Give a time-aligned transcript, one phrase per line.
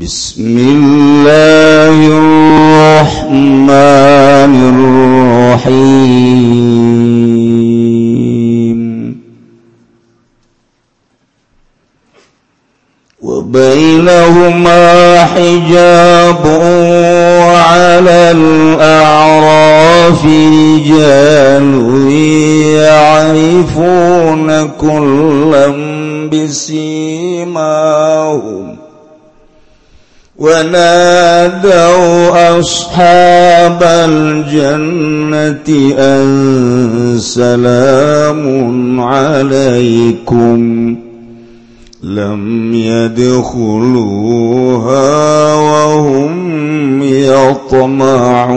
[0.00, 3.64] بسم الله الرحمن
[5.64, 6.40] الرحيم.
[13.22, 14.84] وبينهما
[15.24, 21.68] حجاب وعلى الأعراف رجال
[22.84, 25.66] يعرفون كلا
[26.32, 26.95] بسيماهم
[30.46, 40.96] ونادوا أصحاب الجنة أن سلام عليكم
[42.02, 44.34] لم يدخلوها
[45.54, 48.56] وهم يطمعون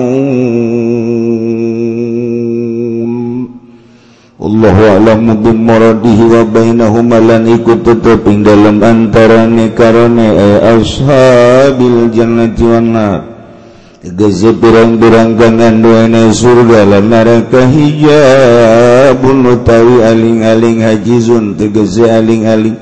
[4.49, 12.65] Allah alamudin moradihi wa bainahuma lan ikut tetaping dalam antarane karone e eh, ashabil jannati
[12.65, 13.21] wan nar.
[14.01, 22.73] Geze pirang-pirang kangen duene surga lan neraka hijabun utawi aling-aling hajizun tegese aling-aling.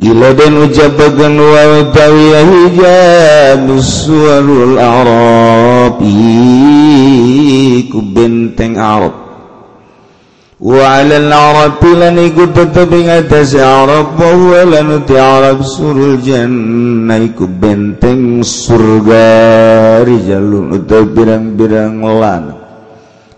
[0.00, 6.16] Ila dan ucapakan wa utawi hijab suarul arabi
[7.92, 9.27] ku benteng Arab.
[10.58, 14.18] وعلى العرب لن يكون تتبع تسع رب
[14.50, 22.58] ولن تعرب سر الجنة benteng surga rijalun utawa birang-birang lanang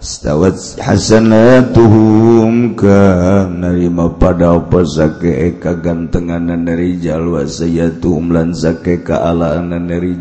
[0.01, 9.77] stawat hasanatuhum ka narima pada apa sake kagantenganan dari jal wa sayyatuhum lan sake kaalaan
[9.85, 10.17] dari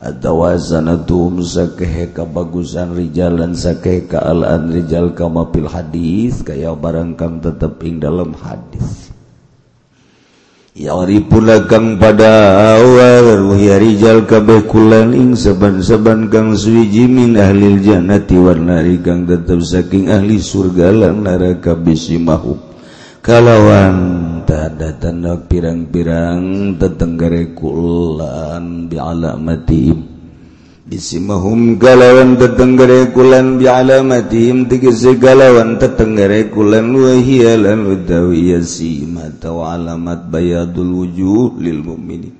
[0.00, 8.32] tawazantum zakehe kabagusan rijalan zakehe kaalaan rijal kamapil hadis kaya barang kang tetep ing dalam
[8.32, 9.12] hadis.
[10.72, 18.40] Yaripun kang pada awal wahya rijal kabeh kulan ing saban-saban kang suwiji min ahli jannati
[18.40, 18.72] wan
[19.04, 21.76] kang tetep saking ahli surga lan neraka
[23.20, 23.96] kalawan
[24.50, 30.10] tadadana pirang-pirang tetenggere kulan bi'alamatim.
[30.90, 40.98] Bisimahum galawan tetenggere kulan bi'alamatim Tegesi galawan tetenggere kulan wahiyalan utawi yasima Tau alamat bayadul
[40.98, 42.34] wujud lil mu'minin.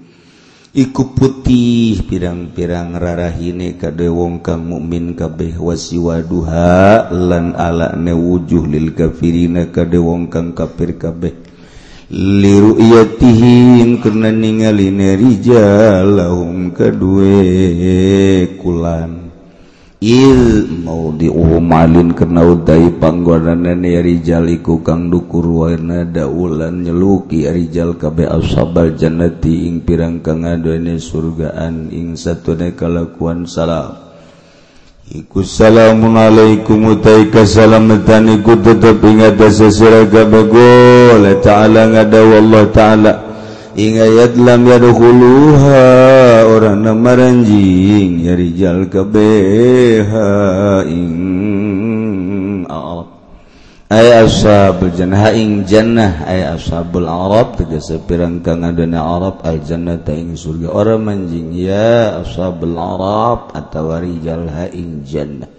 [0.71, 9.71] Iku putih pirang-pirang rarahine kade wong kang mukmin kabeh wasiwaduha lan alakne wujuh lil kafirina
[9.71, 11.49] kade wong kang kafir kabeh.
[12.10, 19.31] liruiyatihim karena ningali nerijal lahum kedue kulan.
[20.00, 28.25] Il mau diumalin karena udai panggonan rijal iku kang dukur warna daulan nyeluki rijal kabe
[28.25, 34.09] ashabal jannati ing pirang kang adoane surgaan ing satune kalakuan salam.
[35.10, 43.12] Iku salamualaikum utai kasalamatan iku tetep ingatasa sira kabago la ta'ala ngada Allah ta'ala.
[43.75, 44.06] Inga
[44.38, 45.82] lam yadkhuluha
[46.47, 50.31] orang namaranjing ya rijal kabeha
[50.87, 51.10] ing
[53.90, 55.34] aya ashabul jannah.
[55.34, 56.22] Ing jannah.
[56.22, 60.70] Aya ashabul arab tegese pirang kang adana arab al jannata ing surga.
[60.70, 65.50] Orang manjing ya ashabul arab atawa rijal ha ing jannah.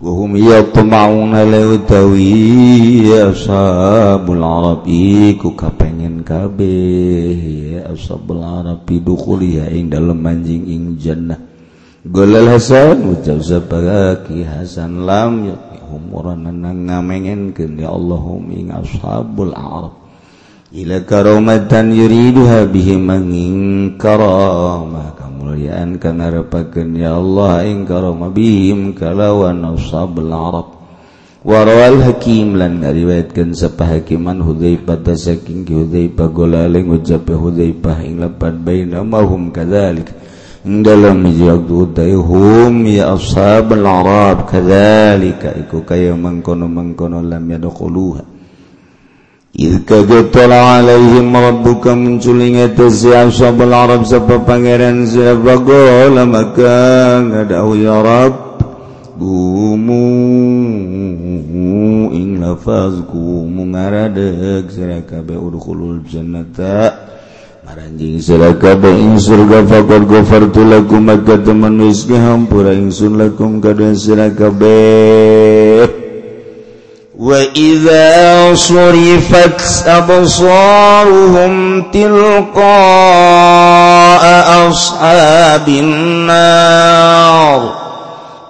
[0.00, 7.38] Wa hum yatma'una la utawi ashabul arab iku kapengen kabeh
[7.78, 11.38] ya ashabul arab bidukuli ya ing dalem manjing ing jannah.
[12.04, 15.56] Golal Hasan ucap jawza Hasan lam
[15.94, 19.94] lahum waranana ngamengenkeun ya Allahum ing ashabul a'rab.
[20.74, 29.62] Ila karomatan yuriduha bihim manging karama kamulyaan kana rapakeun ya Allah ing karama bihim kalawan
[29.78, 30.68] ashabul a'rab.
[31.46, 39.04] Warawal hakim lan ngariwayatkeun sapa hakiman Hudzaifah saking Hudzaifah golaleng ucape Hudzaifah ing lapat baina
[39.06, 40.10] mahum kadzalika
[40.64, 45.52] dalam jadudayhum ya ashabal arab kadzalika.
[45.60, 48.24] Iku kaya mangkono mangkono lam yadkhuluha.
[49.54, 58.02] Idh kajatala alaihim rabbuka munculing atas ashabal arab sapa pangeran siapa gola maka ngadau ya
[58.02, 58.34] rab
[59.14, 60.10] gumu
[62.10, 66.93] ing lafaz gumu ngaradeg sira kabeh udkhulul jannata.
[67.64, 75.88] Maranjing ing surga fakor gofartu lakum maka teman wis hampura ingsun lakum kadan sirakabing
[77.16, 81.54] wa idza صرفت أبصارهم
[81.88, 82.76] tilqa
[84.68, 86.24] ashabinnar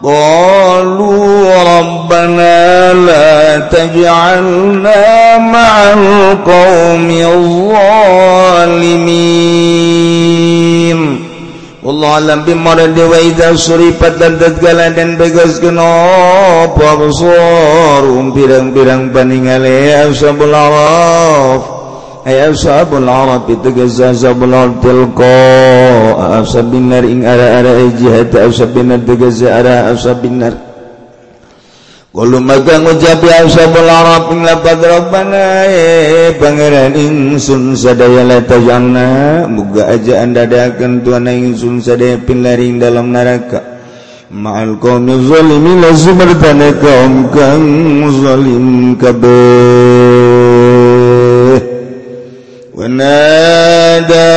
[0.05, 5.97] قالوا ربنا la taj'alna ma'al
[6.45, 8.05] القوم الظالمين.
[11.85, 20.53] Allah alam bimarad wa idza suripat dan tatgala dan bagaskeun apa absarum pirang-pirang paningale ashabul
[20.53, 21.84] araf
[22.27, 25.37] أصحاب العرب تجزى أصحاب العرب تلقى
[26.41, 29.49] أصحاب النار ing ara-ara أي جهة أصحاب النار تجزى
[36.39, 38.39] pangeran ingsun sadaya
[39.51, 43.75] muga aja anda dadakan tuan ingsun sadaya pinlaring dalam neraka.
[44.31, 47.67] Ma'al kaum zalimin la zubartana kaum kang
[48.23, 49.94] zalim kabeh.
[52.97, 54.31] Nada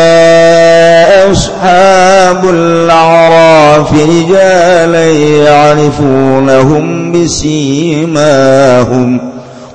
[1.29, 5.15] ashabul a'raf rijalan
[5.45, 9.19] ya'rifunahum بسيماهم.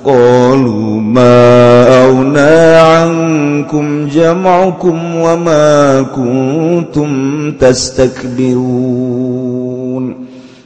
[0.04, 7.10] قالوا ما أغنى عنكم جمعكم وما كنتم
[7.60, 9.31] تستكبرون.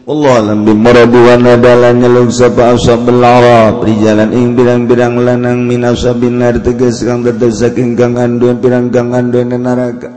[0.06, 6.38] Allah alam bimurad wa nadala nyelung sapa asab belarab rijalan ing birang-birang lanang min asabin
[6.38, 10.14] nar tegas kang tetep saking kang anduan pirang kang anduan neraka.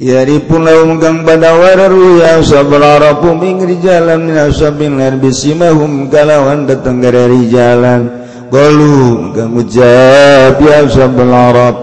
[0.00, 6.64] Yaripun laum kang pada wararu ya asab belarab ing rijalan min asabin nar bisimahum kalawan
[6.64, 8.08] teteng gara rijalan
[8.48, 11.76] Galu kang ucap ya asab belarab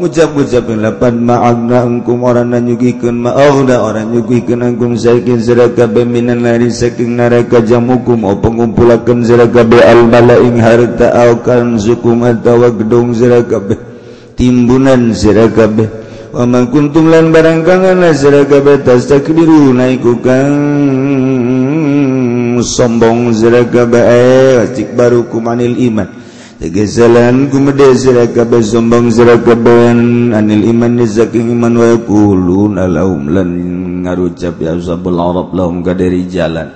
[0.00, 8.40] mujab-mujabpan maangkum orang nanyugikan mauda orang nyugikenangkum sayakin seraka peminan lari saking neraka jamukum o
[8.40, 13.76] pengumpulakan seraka be al-balaing harta aukan sukum atawa gedung seraka be
[14.40, 15.84] timbunan seraka be.
[16.32, 20.56] Waman kuntum lan barangkangan seraka be tas takdiru naiku kang
[22.64, 26.08] sombong seraka be eh, cik baru kumanil iman.
[26.60, 28.28] tegesalan kumede sira
[28.60, 33.50] sombong sira anil iman saking iman wa yaqulun lan
[34.04, 36.68] ngarucap ya sabul arab lahum kadari jalan.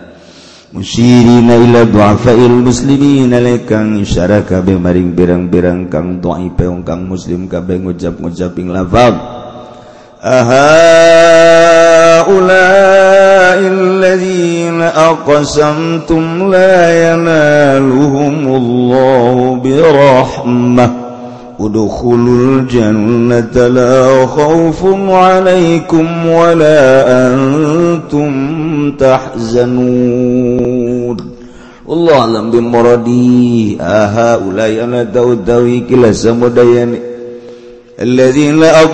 [0.75, 8.75] Musirina ila du'afail muslimin alaikang syarakabe maring birang-birang kang dhaif kang muslim kabe ngucap-ngucap ing
[8.75, 9.44] lafaz.
[10.27, 10.55] أهؤلاء
[13.59, 20.91] الذين أقسمتم لا ينالهم الله برحمة.
[21.61, 28.33] ادخلوا الجنة لا خوف عليكم ولا أنتم
[28.99, 29.75] تحزنون.
[31.91, 33.79] الله أعلم بمرادي.
[33.81, 35.03] أهؤلاء أنا
[38.00, 38.38] داود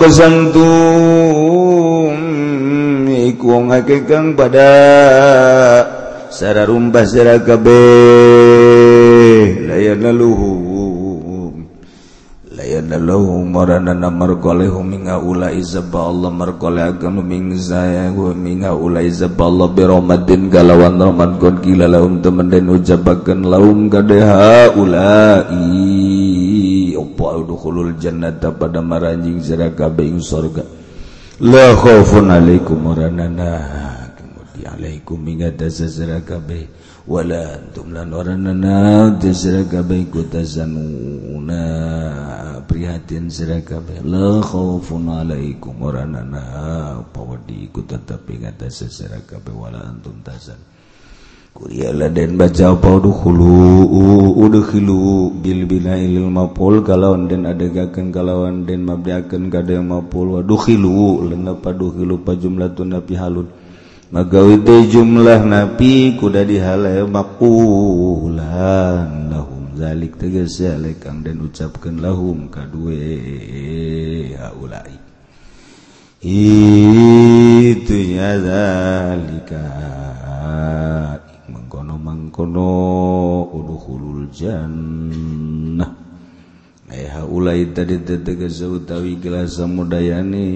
[0.00, 1.56] كلا سمديني
[3.36, 4.70] ngakekang pada
[6.36, 7.80] Sara rumbah sirakabe
[9.64, 11.64] layan laluhum
[12.52, 19.68] layan laluhum marana marqalehum minga ula izaba Allah marqalehaken ming saya minga ula izaba Allah
[19.72, 26.29] bi rahmatin galawan rahmat kon gila lahum temen den ujabakeun lahum kadeha ulai opo
[27.39, 30.63] dukhulul jannata pada maranjing sira kabeh surga
[31.41, 33.49] la khaufun alaikum waranana
[34.13, 36.67] kemudian alaikum ingata sira kabeh
[37.09, 41.61] wala antum lan waranana sira kabeh kutazanuna
[42.69, 50.21] prihatin sira kabeh la khaufun alaikum waranana pawadi ku tetep ingata sira kabeh wala antum
[50.21, 50.70] tazan
[51.59, 53.91] laden baca paudukhulu
[55.43, 55.67] bil
[56.81, 63.15] galawan den dan adegaken kalawan dan mabdiaken ka mapul waduhhilu lenapaduhhilu pa jumlah tun napi
[63.19, 63.51] halun.
[64.11, 68.39] Magawi jumlah napi kuda dihale makulan
[69.27, 69.75] lahum.
[69.75, 73.17] Zalik tegas dan ucapkan lahum kadue
[74.35, 74.93] haulai
[76.21, 79.65] itu ya zalika.
[82.01, 86.01] Mangkono udkhulul jannah.
[86.91, 89.15] Eh haulai tadi tetegas utawi
[89.47, 90.47] samudayani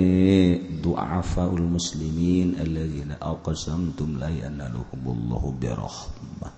[0.84, 6.52] du'afaul muslimin alladzina aqsamtum la yanaluhumullahu birahmah.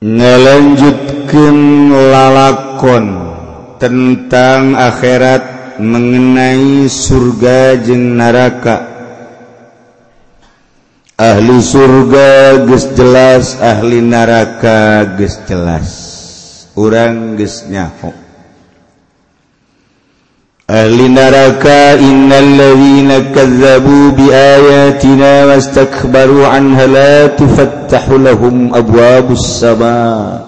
[0.00, 1.56] Ngelanjutkan
[1.92, 3.06] lalakon
[3.76, 8.99] tentang akhirat mengenai surga jeng neraka
[11.20, 15.90] ahli surga ges jelas ahli neraka geus jelas.
[16.80, 18.08] Orang geus nyaho.
[20.64, 30.40] Ahli neraka innalladzina kazzabu biayatina wastakbaru anha la tufattahu lahum abwabus sama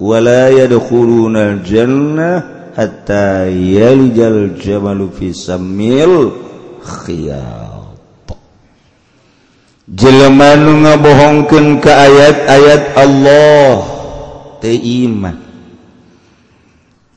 [0.00, 6.32] wa la yadkhuluna al-jannah hatta yalijal jamalu fi samil
[6.80, 7.79] khiyam
[9.90, 13.98] jelemanu ngabohongkeun ke ayat-ayat Allah.
[14.60, 15.40] Iman.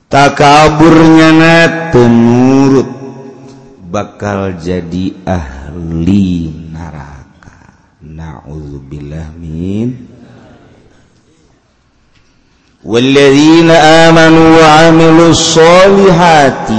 [0.07, 1.55] Tak kaburnya na
[1.91, 2.87] penurut
[3.91, 7.83] bakal jadi ahli neraka.
[7.99, 10.13] Na'udzubillah min.
[12.83, 16.69] والذين آمنوا وعملوا الصالحات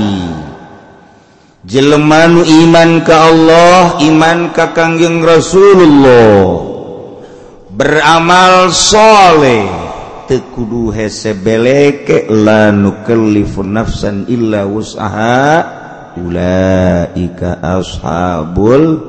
[1.64, 6.72] jelemanu iman ke Allah iman ka Kangjeng Rasulullah.
[7.74, 9.66] Beramal soleh
[10.30, 15.42] tekudu hese beleke la nukallifu nafsan illa usaha
[16.14, 19.02] ulaika ashabul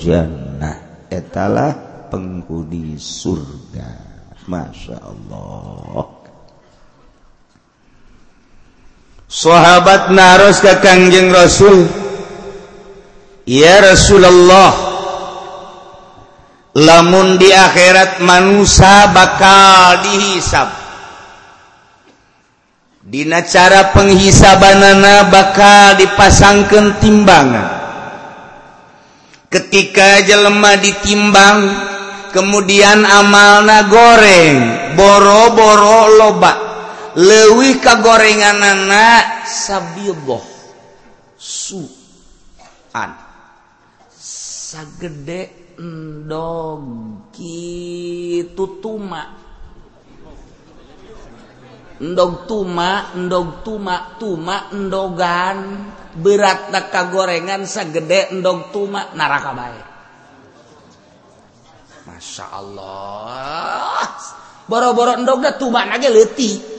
[0.00, 1.06] jannah.
[1.12, 1.76] Etalah
[2.08, 4.08] penghuni surga.
[4.46, 6.15] Masya Allah.
[9.36, 11.84] sahabat naros ke Kangjeng Rasul.
[13.46, 14.72] Ya Rasulullah
[16.72, 20.68] lamun di akhirat manusia bakal dihisab.
[23.06, 27.70] Dina cara penghisabanana bakal dipasangkan timbangan.
[29.46, 31.70] Ketika jelema ditimbang
[32.34, 34.56] kemudian amalna goreng
[34.98, 36.65] boro-boro loba.
[37.16, 40.44] lewih kagorengan anak sabiboh
[41.40, 43.10] suan.
[44.66, 46.82] Sagede endog
[47.32, 49.22] gitu tuma
[51.96, 55.58] endog tuma endog tuma tuma endogan.
[56.16, 59.86] Berat tak kagorengan sagede endog tuma naraka baik
[62.08, 64.08] Masya Allah.
[64.64, 66.75] Boro-boro endog da tuma nage letih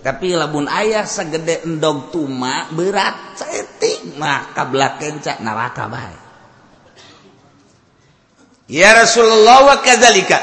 [0.00, 6.28] tapi labun ayah segede endog tuma berat setik mah kablak kencak neraka baik
[8.68, 10.38] ya Rasulullah wa kadzalika.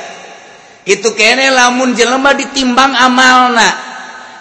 [0.85, 3.69] Itu kene lamun jelema ditimbang amalna.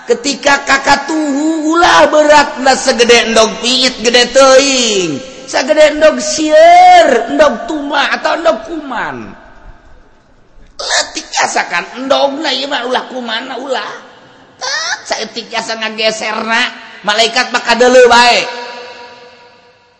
[0.05, 5.11] Ketika kakak tuhu ulah berat na segede endog piit gede teing
[5.49, 9.33] segede endog sier endog tuma atau endog kuman.
[10.77, 13.93] Letik asakan endog na ieu mah ulah kumana ulah.
[15.05, 16.37] sayaasa ngageser
[17.05, 18.47] malaikat maka dulu baik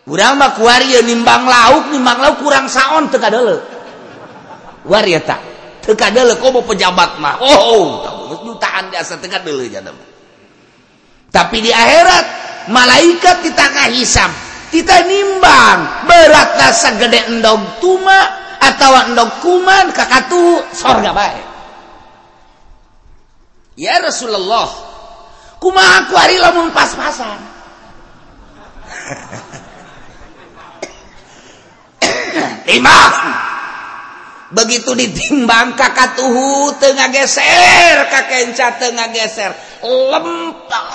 [0.09, 3.57] ulama kuari nimbang lauk nimbang lauk kurang saon teka dulu
[4.89, 5.41] waria tak
[5.85, 7.35] teka dulu kau oh, mau pejabat mah.
[7.41, 7.85] Oh, oh
[8.45, 9.93] jutaan jasa teka dulu jadam
[11.29, 12.25] tapi di akhirat
[12.69, 14.31] malaikat di tengah hisam
[14.73, 21.54] kita nimbang berat rasa gede endog tuma atau endog kuman kakatu sorga baik
[23.75, 24.67] ya Rasulullah
[25.59, 27.39] kumaha hari lamun pas-pasan?
[32.77, 33.11] Imam!
[34.55, 39.51] Begitu ditimbang kakak tuhu tengah geser kakenca tengah geser.
[39.83, 40.87] Lempeng.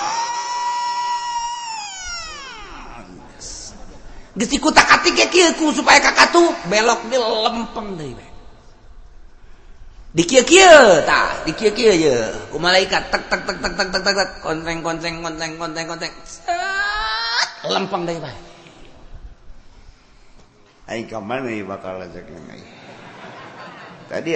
[4.31, 5.27] Geus kutak atik
[5.59, 8.30] ku supaya kakak tuh belok di lempeng deui
[10.11, 10.27] di
[12.59, 13.03] malaikat
[17.71, 18.03] lempang
[24.11, 24.31] tadi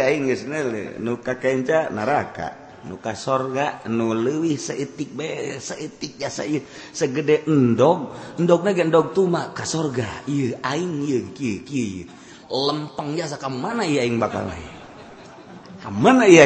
[1.04, 2.48] nukaca neraka
[2.88, 6.62] nuka sorga nu lewih seetik be seetik ya saya
[6.94, 8.16] segede endog.
[8.40, 12.08] Endognya gendog tuma ke sorga iya aing iya
[12.48, 14.75] lempang jasa ke mana ya aing bakal lain
[15.94, 16.46] mana ya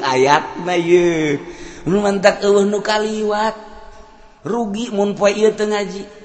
[0.00, 0.44] ayat
[2.84, 3.56] kaliwat.
[4.44, 6.24] Rugi mun poe ieu teu ngaji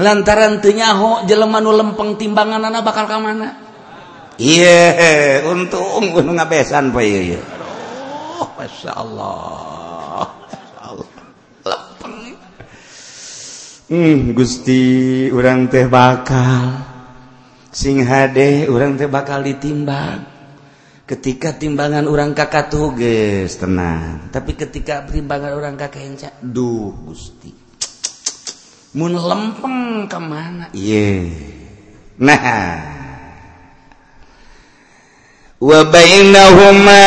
[0.00, 3.48] lantaran tenyaho jelemanu lempeng timbangan anak bakal ke mana?
[4.40, 7.38] Iye untung ngabesan Pak ieu
[8.34, 10.26] Oh, Masya Allah.
[10.42, 10.84] Masya
[13.84, 14.82] Hmm, Gusti
[15.30, 16.93] urang teh bakal.
[17.74, 20.30] sing hade orang teh bakal ditimbang.
[21.04, 24.32] Ketika timbangan orang kakak tuges tenang.
[24.32, 27.52] Tapi ketika timbangan orang kakak encak duh gusti.
[28.96, 30.72] Mun lempeng kemana?
[30.72, 31.28] Iya yeah.
[32.16, 32.80] nah.
[35.60, 37.04] Wa bainahuma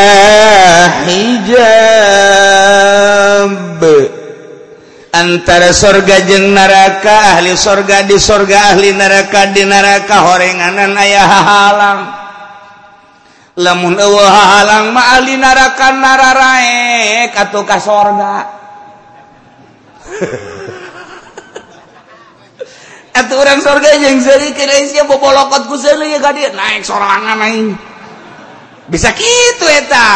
[1.09, 2.27] hijab.
[5.13, 11.99] antara surga jeng neraka ahli surga di surga ahli neraka di neraka horenganan ayah halang
[13.57, 18.35] lamun eueuh halang mah ahli neraka nararae atuh ka surga
[23.17, 27.73] atuh urang surga jeung seri kira sia bobolokot ku seuleuy ka dieu naik sorangan aing.
[28.87, 30.07] Bisa kitu eta.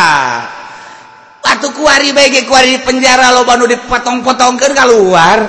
[1.42, 5.40] Patu kuari baik kuari di penjara lo banu dipotong-potongkan keluar.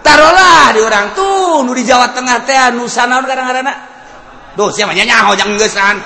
[0.00, 3.68] Taruhlah di orang tuh nu di Jawa Tengah teh anu sanaon kadang-kadang.
[4.56, 6.00] Duh, siapa nya nyaho jang geusan.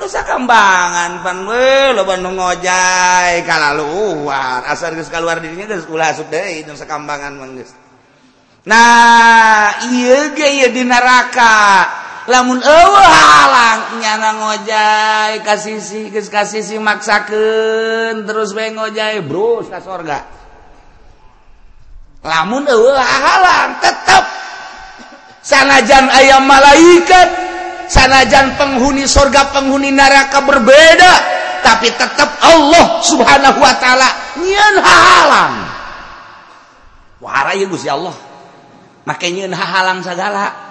[0.00, 3.44] Dosa kambangan pan we lo banu ngojay
[3.76, 7.76] luar Asal geus keluar dirinya geus ulah asup deui nu sakambangan mah geus.
[8.64, 11.84] Nah, ieu ge ieu di neraka.
[12.28, 15.80] lamun halangnyana ngojay kasih
[16.28, 20.20] kasih si maksaken terus be ngojay bro ka sorga.
[22.20, 24.24] Lamun halang tetap
[25.40, 27.28] sanajan ayam malaikat
[27.88, 31.12] sanajan penghuni sorga penghuni neraka berbeda
[31.64, 35.54] tapi tetap Allah subhanahu wa ta'ala nyen halang
[37.24, 38.16] wahara ya Gusti Allah.
[39.08, 40.69] Makanya halang segala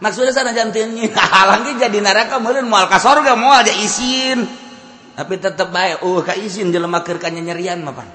[0.00, 4.48] maksudnya sana jantinnya halangi jadi neraka meureun moal ka sorga moal aja izin
[5.14, 8.08] tapi tetep baik uh ka izin jelema keur ka nyerian mah pan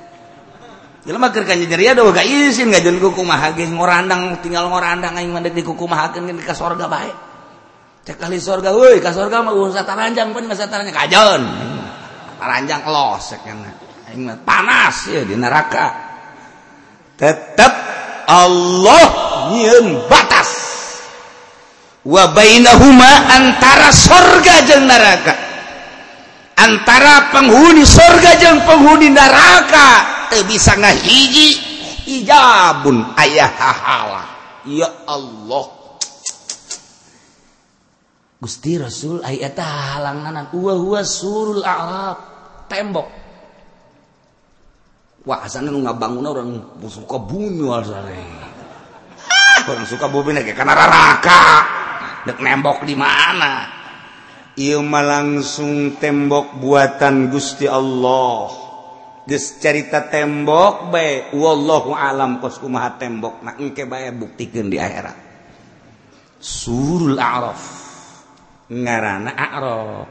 [1.06, 5.30] jelema keur ka nyerian doh ka izin ngajeun ku kumaha ge ngorandang tinggal ngorandang aing
[5.30, 7.14] mandek di kukumahakeun ka sorga bae.
[8.06, 11.42] Cek kali sorga weh ka sorga mah uh taranjang pun geus sataranjang kajon
[12.42, 13.72] taranjang los kana.
[14.10, 15.88] aing mah panas ya di neraka.
[17.22, 17.74] Tetep
[18.26, 19.06] Allah
[19.54, 20.65] nyieun batas.
[22.06, 25.34] wabainahuma antara sorga jeng neraka
[26.56, 31.58] antara penghuni sorga jeng penghuni neraka teu bisa ngahiji
[32.06, 34.24] ijabun ayah hahala
[34.70, 35.66] ya Allah.
[38.36, 42.18] Gusti Rasul ayat halanganan wa huwa surul a'rab.
[42.70, 43.08] Tembok.
[45.26, 46.50] Wah asalnya nu ngabangun orang
[46.86, 48.46] suka bunyi asalnya
[49.66, 51.42] orang suka bobi karena neraka
[52.26, 53.70] dek nembok di mana?
[54.56, 58.50] Ima langsung tembok buatan Gusti Allah.
[59.26, 65.18] Ges cerita tembok baik wallahu alam kos kumaha tembok nah engke bae buktikeun di akhirat.
[66.40, 67.62] Surul A'raf.
[68.70, 70.10] Ngaranana A'raf.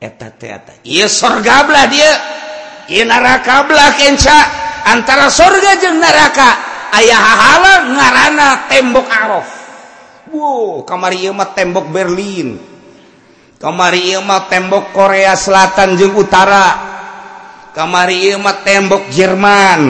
[0.00, 0.72] Eta teh eta.
[0.88, 2.12] Ieu surga belah dia.
[2.88, 4.38] Ieu neraka belah kenca.
[4.88, 6.48] Antara surga jeung neraka
[6.96, 9.57] aya hahala ngaranana tembok A'raf.
[10.38, 12.54] wow, kamari Imah tembok Berlin.
[13.58, 16.86] Kamari Imah tembok Korea Selatan jeung Utara.
[17.74, 19.82] Kamari Imah tembok Jerman.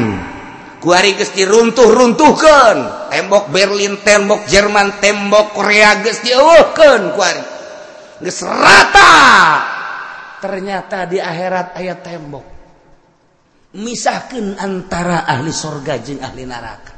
[0.80, 2.78] Kuari geus diruntuh-runtuhkeun.
[3.12, 7.42] Tembok Berlin tembok Jerman tembok Korea geus dieueuhkeun kuari
[8.24, 9.14] geus rata.
[10.38, 12.46] Ternyata di akhirat aya tembok.
[13.78, 16.97] Misahkeun antara ahli sorga jeung ahli neraka.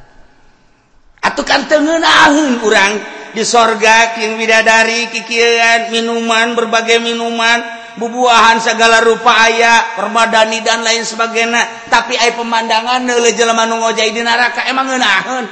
[1.21, 2.93] Atuh kan tengenahun orang
[3.37, 7.61] di sorga king Widadari kikian minuman berbagai minuman
[8.01, 11.93] bubuahan segala rupa aya permadani dan lain sebagainya.
[11.93, 15.47] Tapi ay pemandangan neule jelema nu ngojai di neraka emang ngeunaheun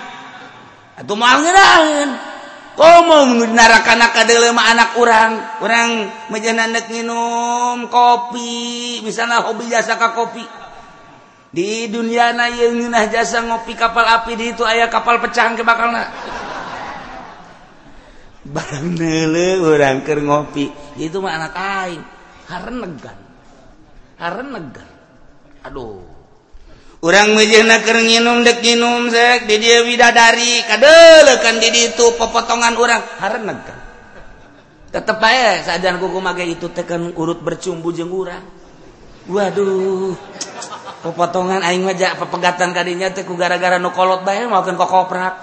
[0.98, 2.10] atuh moal ngeunaheun
[2.72, 5.32] komong di neraka na kadelema anak urang.
[5.60, 5.90] Urang
[6.32, 10.67] mejenna neuk nginum kopi misalnya hobi jasa ka kopi.
[11.48, 12.52] di dunia na
[12.92, 16.12] nah jasa ngopi kapal api di itu ayah kapal pecahan ke bakal na
[18.48, 22.04] barang nele orang ker ngopi itu mah anak aing.
[22.48, 23.18] Harenegan
[24.16, 24.88] harenegan
[25.60, 26.00] aduh.
[26.98, 32.74] Orang mejehna keur nginum dek nginum sek di dia widadari kadele kan di itu pepotongan
[32.74, 33.78] orang harenegan
[34.88, 38.42] tetep aja sajan kuku mage itu tekan urut bercumbu jeung urang.
[39.28, 40.16] Waduh.
[41.02, 45.34] pepotongan aing ngajak pepegatan kadinya teh ku gara-gara nu kolot bae maupun kokoprak.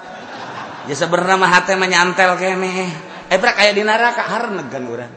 [0.86, 2.70] Ya jasa mah hati menyantel kene
[3.32, 5.14] eh prak kayak di neraka harnegan urang.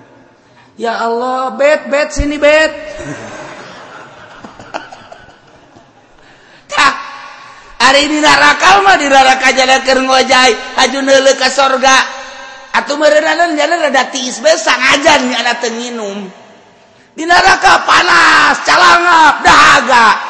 [0.78, 2.72] Ya Allah bet bet sini bet.
[6.68, 6.94] Tak
[7.80, 11.96] hari ini neraka mah di neraka jalan keur ngojai haju neuleuh ka sorga.
[12.76, 16.28] Atuh meureunana jalan rada tiis bae sangajan nya teu nginum.
[17.16, 20.27] Di neraka panas calangap dahaga.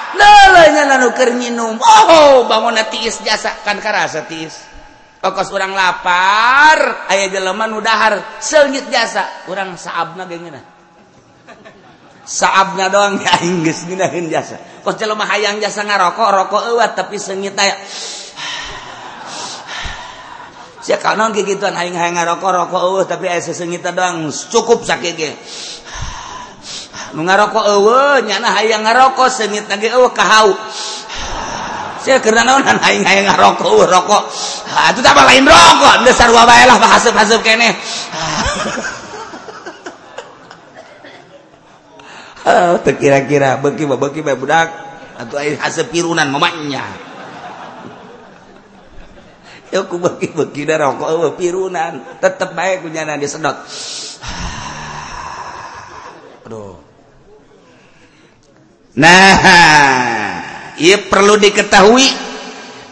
[1.36, 3.52] minum Oh bangun tiis jasa.
[3.66, 4.64] Kan karasa tiis.
[5.18, 8.38] Kokos orang lapar ayah jeleman udahar.
[8.38, 9.48] Sengit jasa.
[9.50, 10.78] Orang saabna gengena
[12.28, 14.60] saabna doang ya inggris ginahin jasa.
[14.84, 17.72] Kos jelema hayang jasa ngarokok rokok ewat tapi sengit aya.
[20.84, 24.28] Sia kanon kayak gituan hayang hayang ngarokok rokok euat tapi aya sesengita doang.
[24.28, 25.32] Cukup sakit ge.
[27.16, 30.52] Nu ngarokok eueuh nyana hayang ngarokok sengit ge eueuh kahau.
[32.04, 34.22] Sia keur naon hayang hayang ngarokok eueuh rokok.
[34.76, 35.94] Ah itu tak lain rokok.
[36.04, 37.74] Dasar wae lah bahasa-bahasa keneh
[42.48, 44.68] Oh, kira-kira beki beki budak.
[45.18, 47.08] Atau air hasil pirunan mamanya
[49.68, 52.00] ya ku beki beki dah rokok pirunan.
[52.20, 53.56] Tetep baik punya nanti sedot.
[56.48, 56.87] Aduh
[58.98, 62.06] nah ia perlu diketahui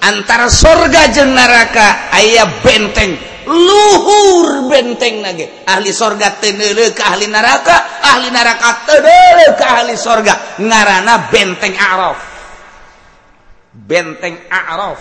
[0.07, 7.97] antara surga jeung neraka ayah benteng luhur benteng nage ahli sorga tenele ke ahli neraka
[8.17, 10.57] ahli neraka tenele ke ahli sorga.
[10.63, 12.19] Ngarana benteng araf.
[13.77, 15.01] Benteng araf.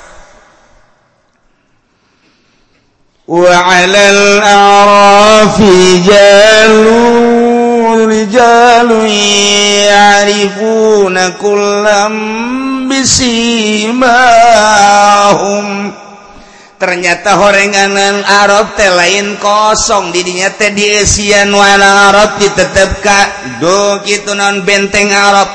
[3.26, 7.35] Wa alal arafi jalun
[8.10, 8.89] رجال
[9.89, 12.04] يعرفون كلا
[12.89, 14.06] بسيماهم.
[16.76, 20.12] Ternyata horenganan Arab teh lain kosong.
[20.12, 23.19] Didinya teh diesian warna Arab ditetep ka
[23.63, 25.48] do gitu non benteng Arab.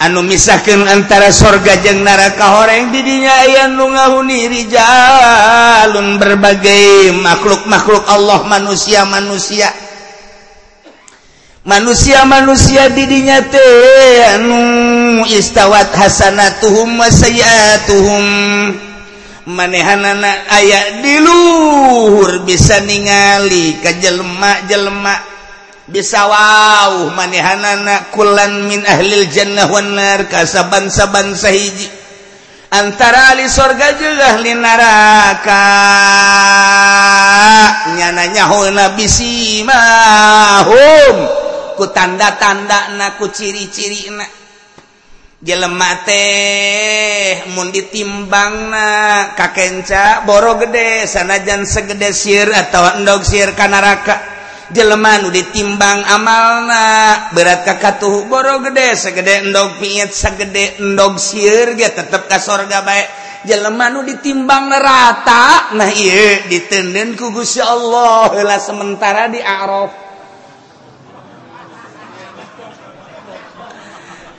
[0.00, 8.40] Anu misahkan antara sorga jeng neraka horeng didinya aya nu ngahuni rijalun berbagai makhluk-makhluk Allah
[8.48, 9.68] manusia-manusia.
[11.64, 18.24] manusia-manusia didinya teanu istawat Hasanatuhum wa sayiatuhum.
[19.50, 25.16] Manehanana aya diluhur bisa ningali ke jelema-jelema
[25.90, 31.90] bisa wau manehanana kulan min ahlil jannah wanar kasaban-saban sahiji.
[32.70, 35.66] Antara ahli surga juga ahli neraka.
[37.98, 39.74] Nyananya hona bisimahum
[41.80, 44.28] ku tanda-tanda naku ciri-ciri na
[45.40, 48.86] jelema teh mun ditimbang na.
[49.32, 54.20] Kakenca boro gede sanajan segede sir atau endog sir kanaraka
[54.68, 56.84] jelema nu ditimbang amalna
[57.32, 63.04] berat kakatuh boro gede segede endog piet segede endog sir ge tetep ka sorga bae.
[63.40, 68.28] Jelema nu ditimbang rata nah iya ditenden ku Gusti Allah.
[68.36, 69.99] Heula sementara di Araf.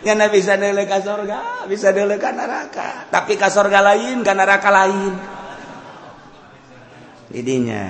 [0.01, 3.07] nyana bisa dele ka sorga bisa dele ka neraka.
[3.09, 5.13] Tapi ka sorga lain ka neraka lain.
[7.31, 7.83] Jadinya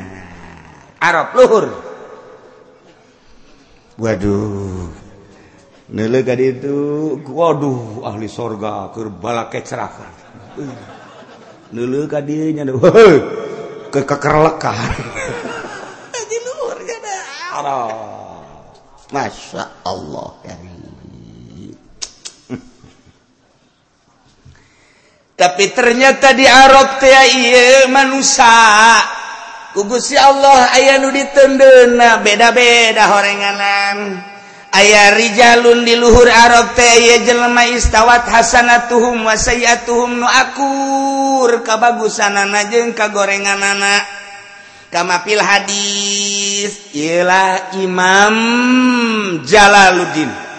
[1.01, 1.65] Arab luhur.
[3.97, 4.89] Waduh.
[5.91, 10.07] Nele ka itu waduh ahli sorga keur balake ceraka
[11.71, 12.67] nele ka dieu nya
[13.91, 14.75] kekerlekan
[16.31, 17.15] di luhur kana
[17.59, 17.91] Arab.
[19.11, 20.55] Masya Allah ya.
[25.41, 29.01] tapi ternyata di Arab teh manusia.
[29.73, 34.21] Kugusi Allah ayah nu ditendena beda-beda horenganan.
[34.69, 41.65] Ayah rijalun di luhur Arab teh iya jelema istawat hasanatuhum wa sayiatuhum nu akur.
[41.65, 44.05] Kabagusanana jeung kagorenganana.
[44.93, 48.35] Kama fil hadis ialah Imam
[49.41, 50.50] Jalaluddin.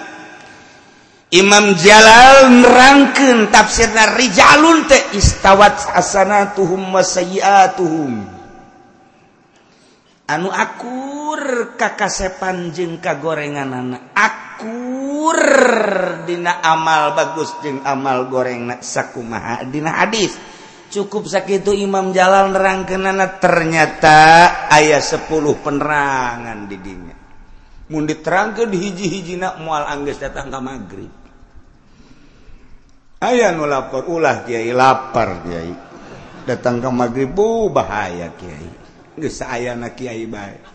[1.33, 8.21] Imam Jalal nerangkeun tafsirna rijalun teh istawat hasanatuhum wasayiatuhum.
[10.29, 14.13] Anu akur kakasepan jeung kagorenganana.
[14.13, 15.41] Akur
[16.29, 20.37] dina amal bagus jeung amal gorengna sakumaha dina hadis.
[20.93, 24.21] Cukup sakitu Imam Jalal nerangkeunana ternyata
[24.69, 25.33] aya 10
[25.65, 27.17] penerangan di dinya.
[27.89, 31.22] Mun diterangkeun hiji-hijina moal anggeus datang ka magrib.
[33.23, 35.71] Aya nu lapar ulah Kyai lapar Kyai
[36.43, 38.69] datang ke maghrib bu bahaya Kyai
[39.17, 40.57] geus sayana Kyai bae.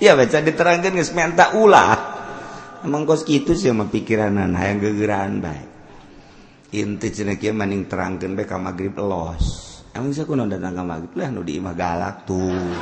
[0.00, 2.16] Ya baca diterangkan geus menta ulah.
[2.80, 5.60] Emang kos kitu sih mah pikiranan hayang gegeran bae.
[6.70, 9.68] Inti cenah kieu maning terangkeun bae ka maghrib los.
[9.92, 11.12] Emang sakunaon datang ka maghrib?
[11.18, 12.72] Lah nu di imah galak tuh.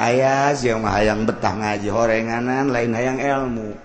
[0.00, 3.76] Ayah yang mah hayang betah ngaji horenganan lain hayang ilmu.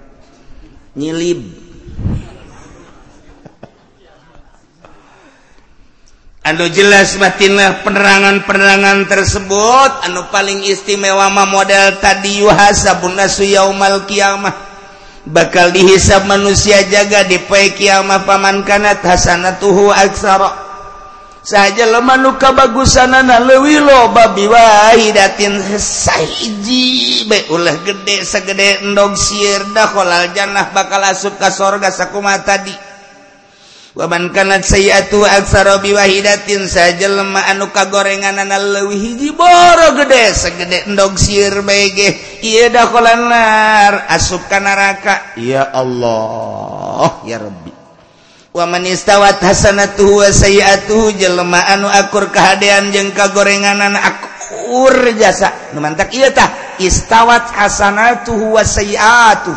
[0.96, 1.71] Nyilib
[6.50, 12.42] anu jelas batinlah penerangan-penerangan tersebut anu paling istimewama model tadi
[13.46, 14.72] yaumal kiamah.
[15.22, 20.71] Bakal dihisap manusia jaga dipai kiamah paman kanat Hasanatuhu aksara.
[21.42, 30.30] saja lemah nuka bagusanana lewi loba biwahidatin saiji be ulah gede segede endog sieur kolal
[30.38, 32.76] jannah bakal asup ka sorga sakumaha tadi.
[33.92, 41.20] Waman kanat sayyatu aksara biwahidatin saja lemah anu kagorenganana lewi hiji boro gede segede endog
[41.20, 42.08] sieur bae ge
[42.40, 42.88] ieu dah
[43.20, 45.36] nar asup ka neraka.
[45.36, 47.81] Ya Allah ya Rabbi.
[48.52, 55.72] wamanistawat Hasanatuhu sayi'atuhu jelema anu akur kahadean jeung kagorenganan akur jasa.
[55.72, 59.56] Nu mantak ieu tah istawat hasanatuhu wa sayyatuh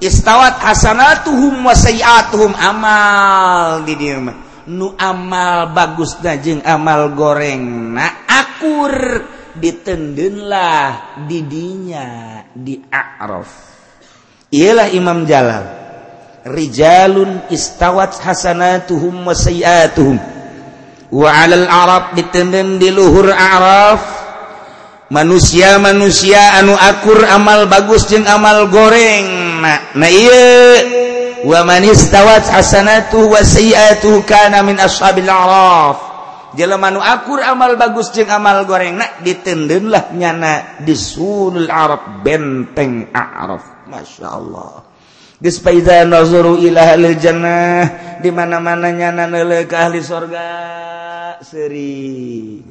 [0.00, 4.36] istawat hasanatuhum wa sayyatuhum amal di dieu mah.
[4.62, 9.26] Nu amal bagusna jeung amal gorengna akur
[9.58, 13.50] ditendenlah didinya di a'raf.
[14.54, 15.81] Ialah Imam Jalal.
[16.42, 20.18] rijalun istawat hasanatuhum wa sayiatuhum.
[21.12, 24.00] Wa 'alal arab ditenden di luhur araf.
[25.12, 29.60] Manusia-manusia anu akur amal bagus jeung amal goreng.
[29.60, 36.00] Na, nah ieu wa man istawat hasanatuhu wa sayiatuhu kana min ashabil araf.
[36.56, 38.96] Jelema anu akur amal bagus jeung amal goreng.
[38.96, 43.84] Nah ditendenlah nyana di sunul arab benteng araf.
[43.92, 44.91] Masyaallah
[45.42, 47.82] Gespaida nozuru ilah jannah
[48.22, 49.26] di mana-mana nyana
[49.66, 50.46] ke ahli sorga
[51.42, 52.62] seri.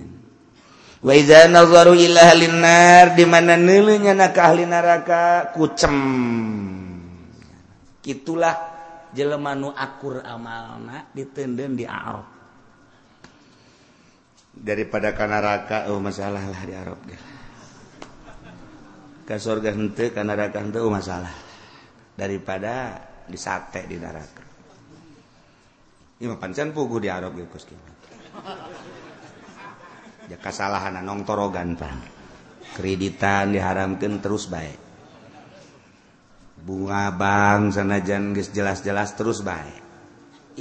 [1.03, 5.97] Waiza nazaru ilah linar di mana nelenya nak ahli neraka kucem.
[8.07, 8.55] Itulah
[9.11, 12.23] jelemanu akur amalna ditenden di Arab.
[14.55, 16.99] Daripada kana neraka oh masalah lah di Arab.
[19.27, 21.50] Kasorga sorga henteu kana neraka hente oh masalah.
[22.15, 24.41] daripada disate di neraka
[26.21, 27.73] Iya pancen pugu di Arab gitu Gusti.
[30.29, 31.97] Ya kasalahan nong torogan pan.
[32.77, 34.77] Kreditan diharamkan terus baik.
[36.61, 39.81] Bunga bank sanajan geus jelas-jelas terus baik.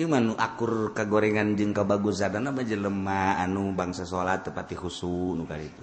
[0.00, 5.68] Iman nu akur kagorengan jeung kabagusan mah jelema anu bangsa salat tepati khusu nu kali
[5.68, 5.82] itu.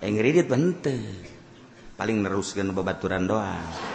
[0.00, 0.48] Eh ngredit
[2.00, 3.91] Paling neruskeun babaturan doang.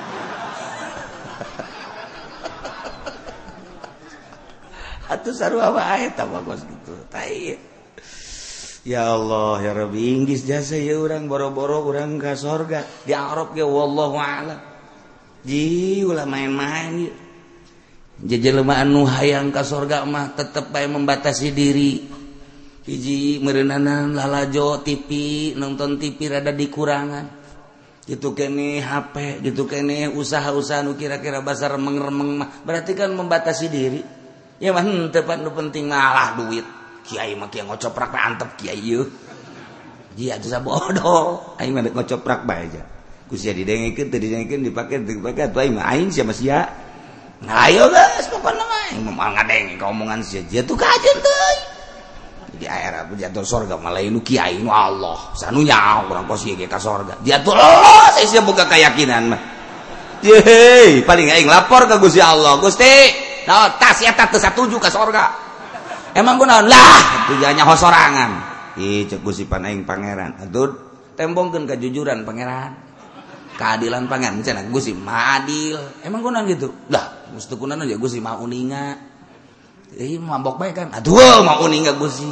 [5.07, 6.93] Atuh sarua bagus gitu.
[7.07, 7.55] Tai.
[8.87, 13.67] Ya Allah ya Rabbi inggis jasa ya orang boro-boro orang ke sorga di Arab ya
[13.67, 14.59] wallahu a'lam.
[15.43, 17.11] Ji ulah main-main
[18.17, 22.01] Jejelema anu hayang ka sorga mah tetep bae membatasi diri.
[22.87, 27.37] Hiji merenanan lalajo TV nonton TV rada dikurangan.
[28.07, 32.49] Gitu kene HP, gitu kene usaha-usaha nu kira-kira basar mengremeng mah.
[32.65, 34.01] Berarti kan membatasi diri.
[34.57, 36.65] ya mah hmm, tepat nu penting malah duit.
[37.07, 39.07] Kiai mah kiai ngocoprak antep kiai yeuh.
[40.17, 41.55] Iya itu sa bodoh.
[41.61, 42.83] Aing mah ngocoprak bae aja.
[43.27, 46.59] Ku sia teu didengekeun dipake teu dipake atuh aing mah aing sia mah sia
[47.43, 48.95] ayo geus pokona mah.
[48.95, 50.41] Aing mah ngadenge omongan sia.
[50.45, 51.77] Dia tuh kajen teuing
[52.57, 55.31] di akhirat jatuh sorga malah nu kiai nu Allah.
[55.37, 57.21] Sanu sanunya orang kos ieu ka sorga.
[57.21, 59.41] Jatuh Allah saya boga keyakinan mah.
[60.17, 62.57] Yeay, paling aing lapor ke Gusti Allah.
[62.57, 62.89] Gusti,
[63.47, 65.31] Oh, tas ya teu satuju ka sorga.
[66.11, 66.67] Emang kunaon?
[66.67, 66.99] lah
[67.31, 68.31] tujuannya hosorangan.
[68.75, 70.35] Ih cek gusipan aing pangeran.
[70.43, 70.73] Aduh
[71.15, 72.75] tembongkan kejujuran pangeran.
[73.55, 74.43] Keadilan pangeran.
[74.43, 76.67] Cina gusi madil Emang gue gitu.
[76.91, 78.99] Lah mesti kunan aja gusi mau uninga.
[79.95, 80.87] Ih mabok baik kan.
[80.91, 82.27] Aduh mau uninga gusi.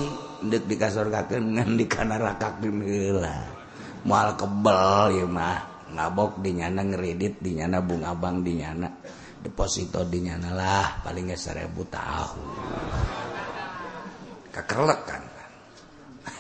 [0.46, 3.42] Dek di kasur kaken ngan di kanaraka lah.
[4.04, 5.60] Mual kebel ya mah.
[5.96, 7.40] Ngabok dinyana ngeredit
[7.86, 8.90] bunga bang di nyana.
[9.46, 12.42] deposito dinyanalah paling nggak seribu tahu.
[14.50, 15.24] Kekerlek kan?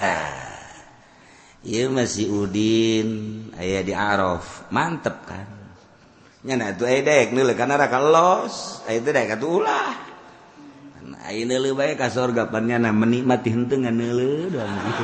[1.65, 3.09] Iya masih Udin.
[3.57, 4.69] Ayah di Araf.
[4.69, 5.49] Mantep kan?
[6.45, 9.89] Nyana itu ayah eh, dek nila karena raka los ayah eh, itu dek kata ulah
[11.25, 14.77] ayah nila baik ke sorga panjana menikmati hentengan nila doang.
[14.85, 15.03] Gitu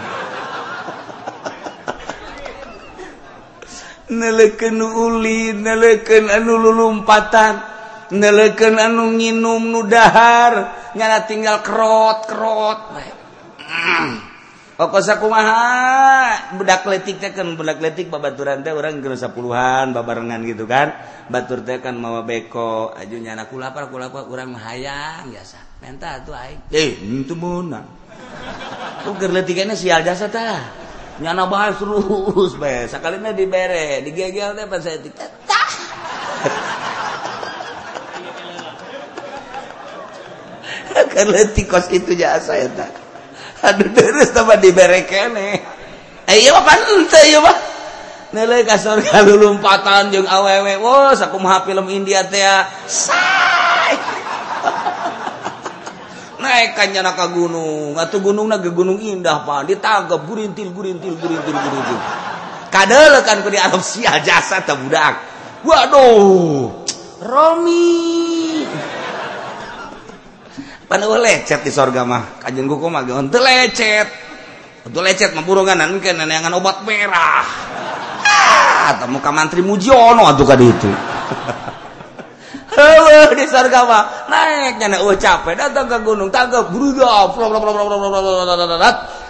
[4.12, 7.71] neleken uli neleken anu lulumpatan.
[8.12, 12.80] neleken anu nginum nudahar nyana tinggal kerot kerot
[14.82, 20.42] Okos aku maha bedak letik teh kan bedak letik babaturan teh orang geus sepuluhan babarengan
[20.42, 20.98] gitu kan.
[21.30, 25.62] Batur teh kan mawa beko aju nyana aku lapar orang lapar urang hayang biasa.
[25.86, 26.74] Menta tuh aing.
[26.74, 27.86] Eh, itu mana
[29.06, 29.30] tuh keur
[29.78, 30.66] sial jasa tah.
[31.22, 32.90] Nyana bahas terus bae.
[32.90, 35.70] Sakalina dibere, digegel teh pas saya tah.
[41.68, 43.02] kos itu jasa eta
[43.62, 45.62] aduh terus tambah dibere kene.
[46.26, 47.58] Eh, Ayo mah panteu ieu mah
[48.32, 50.80] neuleuh ka surga lulumpatan jeung awewe.
[50.82, 52.42] Wah sakumaha film India teh
[52.90, 53.92] say
[56.42, 58.00] naik kanyana ka gunung.
[58.00, 59.70] Atuh gunungna ge gunung indah pak.
[59.70, 62.00] Ditagep gurintil gurintil gurintil gurintil.
[62.72, 65.20] Kadeuleun kan ku diadopsi jasa teh budak
[65.62, 66.82] waduh.
[67.22, 68.51] Romi.
[70.92, 74.12] pan lecet di sorga mah kajeng kuku mah geun teu lecet
[74.92, 77.48] teu lecet mah burunganan kan neangan obat merah
[78.28, 80.92] ah teu muka mantri mujiono atuh ka ditu
[82.72, 87.08] Heuh di sorga mah naik nyana eueuh capek datang ke gunung tanggap bruga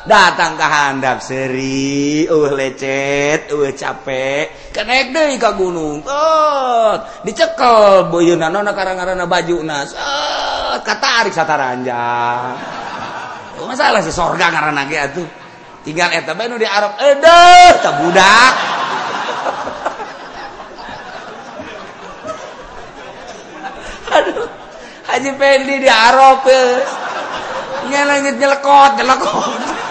[0.05, 2.25] datang ke handap seri.
[2.25, 3.51] Uh lecet.
[3.53, 4.73] Uh capek.
[4.73, 6.01] Kenek deh ke gunung.
[6.05, 6.93] Oh
[7.25, 8.09] dicekel.
[8.09, 12.05] Boyuna nona karang-karana baju nas oh, katarik sataranja.
[13.61, 15.27] Oh, masalah sih sorga karena gitu tuh
[15.85, 18.53] tinggal eta bae nu di Arab edeh tah budak.
[24.17, 24.49] Aduh
[25.11, 26.79] Haji Pendi di Arab ya.
[27.91, 29.90] Nyelengit nyelekot, nyelekot.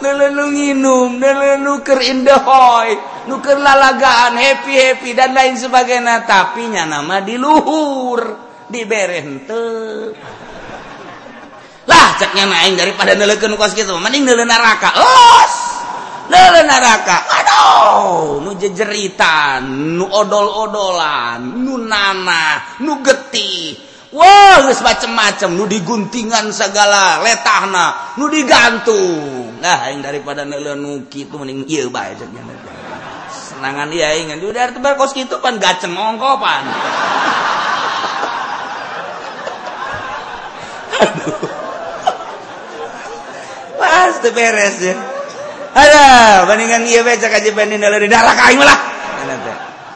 [0.00, 1.20] nelu nginum
[1.60, 2.96] nuker indahoy
[3.28, 6.24] nuker lalagaan happy happy dan lain sebagainya.
[6.24, 8.20] Tapi nya nama diluhur
[8.70, 9.66] diberente
[11.90, 14.94] lah ceknya naing daripada neleken kos gitu mending nelen neraka.
[14.94, 15.54] Los
[16.30, 17.16] nelen neraka.
[17.26, 19.66] Aduh nu jejeritan
[19.98, 23.90] nu odol-odolan nu nanah nu getih.
[24.10, 29.39] Wow, macam-macam nu diguntingan segala letahna nu digantung.
[29.60, 32.26] Nah, yang daripada nelenuki itu mending iya baik ya,
[33.30, 34.40] senangan iya ingat.
[34.40, 35.60] Udah tebar kos itu pan.
[35.60, 36.64] Gaceng ongkopan
[43.80, 44.96] pasti beres ya.
[45.70, 46.02] Ada
[46.48, 48.78] bandingan iya baca kaji bandin nelo dah lah kain lah.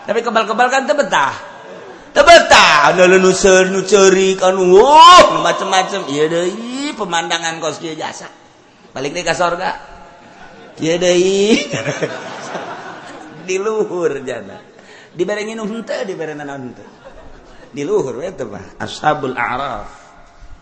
[0.05, 1.33] Tapi kebal-kebal kan tebetah
[2.15, 8.44] tebetah ada nu cer nu anu oh macam-macam ieu iya, deui pemandangan kos dia jasa.
[8.95, 9.71] balik nih ke sorga.
[10.79, 11.15] Ya deh.
[13.47, 14.63] Di luhur jana.
[15.15, 16.87] Diberengin unta diberengan unta.
[17.75, 19.91] Di luhur itu mah ashabul a'raf.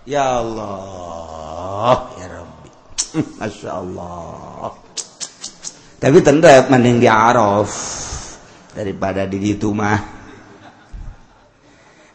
[0.08, 2.68] Ya Allah ya Rabbi.
[3.38, 4.72] Masya Allah.
[6.02, 7.70] Tapi tenda mending di a'raf
[8.74, 10.21] daripada di itu mah.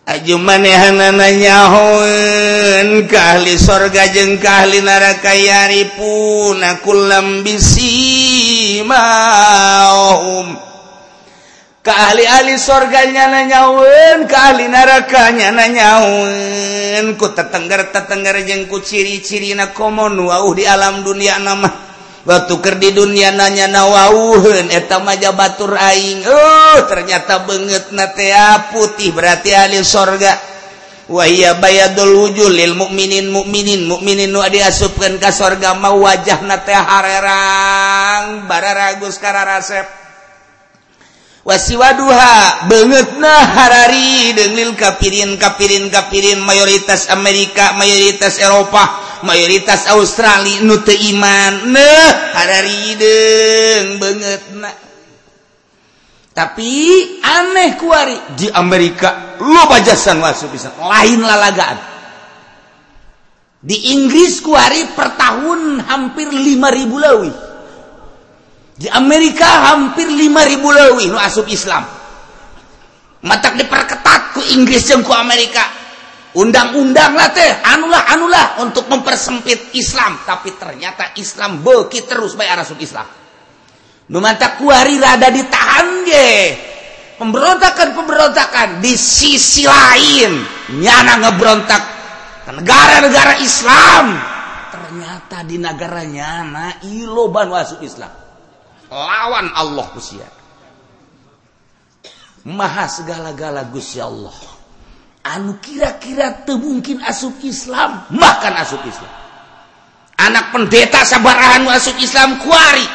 [0.07, 4.79] Aju manehanananyahoun kahli sorga jeung kahli
[5.99, 10.55] pun aku lambisi bisimahum
[11.83, 19.59] ka ahli sorga nyana nyaun kahli naraka nyana nyaun ku tetengger tetengger jeung ku ciri-ciri
[19.59, 21.86] na komon wauh di alam dunia nama
[22.27, 26.27] batuker di dunia nanya nawauhun etamaja batur aing.
[26.27, 30.35] Oh ternyata banget natea ah, putih berarti ahli sorga.
[31.07, 38.43] Wahia bayadul wujul lil mukminin mukminin mukminin nu diasupkeun ka sorga mah wajah teh harerang
[38.43, 39.87] bararagus kararasep
[41.47, 49.06] wasiwaduha beungeutna harari deung lil kapirin kapirin kapirin mayoritas Amerika mayoritas Eropa.
[49.23, 51.71] mayoritas Australia nute iman.
[51.71, 54.75] Neh ada rideng banget nak.
[56.37, 56.71] Tapi
[57.25, 60.69] aneh kuari di Amerika lu bajasan wasu bisa.
[60.77, 61.77] Lain lalagaan.
[63.57, 67.33] Di Inggris kuari per tahun hampir 5000 lawi
[68.77, 71.81] di Amerika hampir 5000 lawi nu asup Islam.
[73.25, 75.65] Matak diperketat ku Inggris jeung ku Amerika.
[76.37, 77.51] Undang-undang lah teh.
[77.65, 80.21] Anulah anulah untuk mempersempit Islam.
[80.21, 83.09] Tapi ternyata Islam beki terus baik rasul Islam.
[84.13, 86.29] Nu mantap kuari rada ditahan ge.
[87.17, 88.69] Pemberontakan pemberontakan.
[88.79, 90.31] Di sisi lain
[90.77, 91.83] nyana ngebrontak
[92.45, 94.05] ke negara-negara Islam.
[94.69, 98.13] Ternyata di negara nyana iloban masuk Islam.
[98.87, 100.37] Lawan Allah usia
[102.47, 104.31] maha segala-gala Gusti Allah
[105.35, 108.07] anu kira-kira temungkin asup Islam?
[108.11, 109.11] Bahkan asup Islam.
[110.17, 112.87] Anak pendeta sabarhan asup Islam kuari.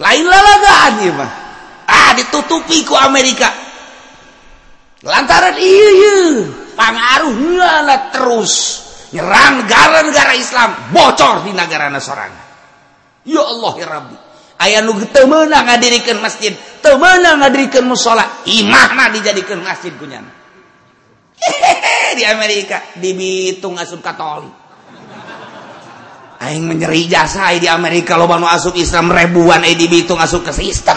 [0.00, 1.32] Lain lalagaan ya mah.
[1.88, 3.48] Ah ditutupi ku Amerika.
[5.00, 6.44] Lantaran iya
[6.76, 8.52] pengaruh nyala terus
[9.10, 12.50] nyerang negara-negara Islam bocor di negara nasorangan
[13.26, 14.16] ya Allah ya Rabbi.
[14.60, 16.52] aya nu temenang ngadirikan masjid
[16.84, 20.20] temenang ngadirikan musola imah mah dijadikan masjid punya
[22.16, 24.52] di Amerika dibitung asup katolik.
[26.40, 30.96] Aing menyeri jasa di Amerika loba nu asup Islam ribuan eh dibitung asup ke sistem.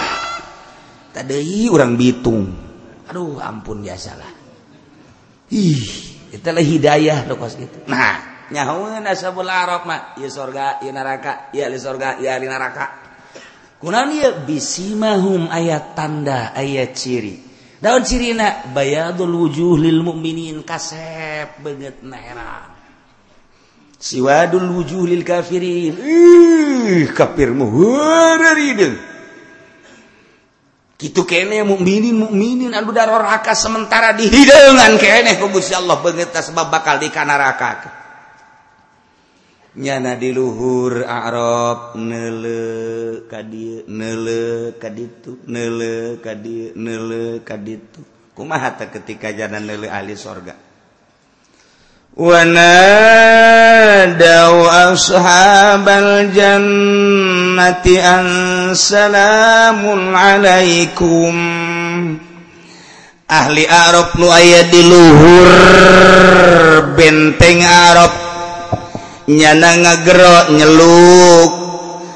[1.11, 2.47] Tadi orang bitung.
[3.11, 4.31] Aduh ampun biasalah.
[5.51, 5.83] Ih
[6.33, 7.85] itu lah hidayah loh kos gitu.
[7.91, 13.02] Nah nyahuan asabul arok mah ya sorga ya neraka ya li sorga ya li neraka
[13.83, 17.35] Kunaon bisimahum ayat tanda ayat ciri.
[17.83, 22.71] Daun cirina bayadul wujuh lil mu'minin kasep banget nahera.
[23.99, 25.99] Siwadul wujuh lil kafirin.
[25.99, 28.95] Ih, kafir muhurari deung.
[30.95, 36.71] Kitu kene mukminin mukminin anu daroraka sementara di hideungan kene ku Gusti Allah beungeut sebab
[36.71, 38.02] bakal di neraka.
[39.73, 48.05] nyana di luhur Arab nele kadi nele kaditu nele kadi nele kaditu
[48.37, 50.53] kumaha ta ketika jana nele ahli sorga?
[52.13, 52.53] Wanadau
[54.69, 58.25] ashabal jannati an
[58.77, 61.33] salamun alaikum.
[63.25, 65.49] Ahli Arab nu aya di luhur
[66.93, 68.22] benteng Arab
[69.27, 71.51] nyana ngagero nyeluk.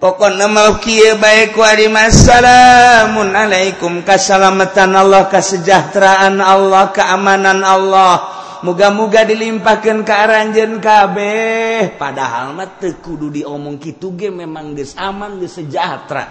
[0.00, 8.40] pokok nama baik wassalamualaikum Kasalamatan Allah kesejahteraan Allah keamanan Allah.
[8.60, 11.96] Muga-muga dilimpahkan ke aranjen kabeh.
[11.96, 16.28] Padahal mah kudu diomong gitu ge memang geus aman geus sejahtera.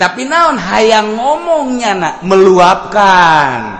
[0.00, 2.24] Tapi naon hayang ngomongnya nak?
[2.24, 3.76] Meluapkan.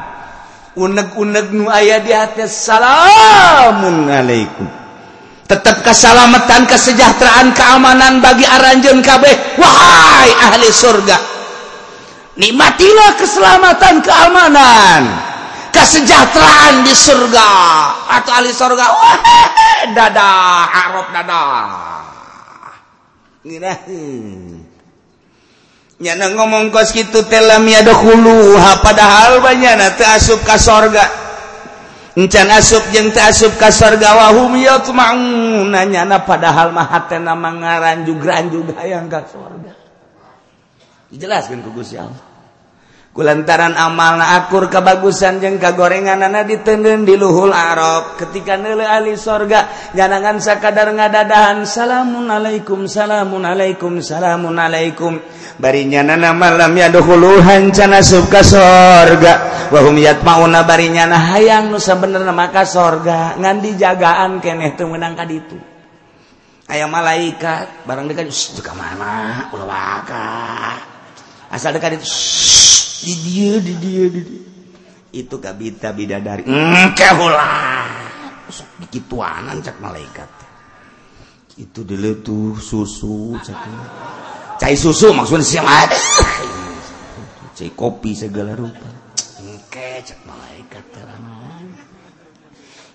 [0.76, 4.79] Unek-unek nu aya di hati assalamualaikum
[5.50, 11.18] tetap kesalamatan kesejahteraan keamanan bagi aranjen kabeh wahai ahli surga
[12.38, 15.02] nikmatilah keselamatan keamanan
[15.74, 17.50] kesejahteraan di surga
[18.14, 19.18] atau ahli surga wah
[19.90, 21.90] dadah harap dadah
[23.40, 23.72] Gila.
[23.88, 24.60] Hmm.
[26.00, 31.19] Nyana ngomong kos gitu telam ya hulu padahal banyak nanti asup ke surga.
[32.16, 35.74] encan asup jeung teu asup ka surga wa hum yatma'un
[36.26, 39.74] padahal mah hatena mangaranjug-ranjug hayang ka surga
[41.10, 42.29] dijelaskeun ku Gusti Allah.
[43.18, 48.14] lantaran amal akur kebagusan jeng kagorengan anak ditenden di luhul Arab.
[48.16, 55.18] Ketika nele ahli sorga ganangan sakadar ngadadahan salamunalaikum salamunalaikum salamunalaikum
[55.58, 59.66] barinya nana malam ya dohuluhan cana subka sorga.
[59.70, 63.34] Wahum yat mauna barinya nah hayang nusa bener maka sorga.
[63.36, 65.70] Ngan dijagaan keneh tuh menang kaditu
[66.70, 70.06] ayam malaikat barang dekat sudah kemana ulah
[71.50, 72.06] asal dekat itu
[73.00, 74.42] di dia di dia di dia.
[75.10, 76.46] Itu kabita bidadari.
[76.46, 77.88] Engke ulah
[78.46, 80.30] sok dikituanan cak malaikat.
[81.58, 83.58] Itu dulu tuh susu cak.
[84.60, 85.88] Cai susu maksudnya siapa
[87.56, 88.88] cai kopi segala rupa.
[89.42, 91.66] Engke cak malaikat terangan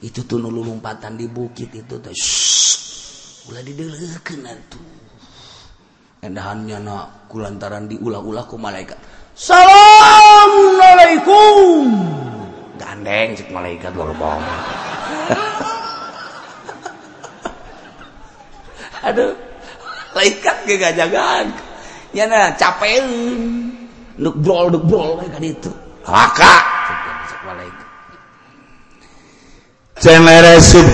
[0.05, 2.13] itu tuh nulu lompatan di bukit itu tuh.
[3.45, 4.85] Ulah didelekeun tuh
[6.25, 8.97] endahannya nak kulantaran diulah-ulah ku malaikat
[9.35, 11.83] Assalamualaikum.
[12.79, 14.39] Gandeng cik malaikat gerbong.
[19.11, 19.35] Aduh,
[20.15, 21.51] malaikat gegajagan.
[22.15, 23.03] Nyana capek.
[24.23, 25.67] Nuk brol nuk brol malaikat itu.
[26.07, 26.55] Laka.
[27.27, 27.83] Cek malaikat.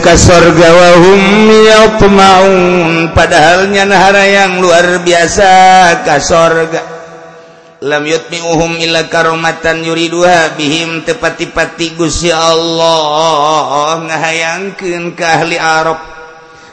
[0.01, 5.53] Ke sorga wahum yau pemaun padahalnya nahara yang luar biasa
[6.01, 6.90] ke sorga.
[7.81, 11.03] lam yutmiuhum illa karomatan yuriduha bihim.
[11.03, 15.99] Tepati-pati Gusti Allah ngahayangkeun ka ahli Arab.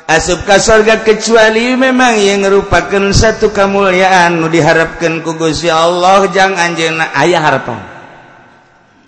[0.08, 6.28] Asup ka surga kecuali memang yang merupakan satu kemuliaan nu diharapkeun ku Gusti Allah.
[6.32, 7.80] Jang anjeunna aya harapan.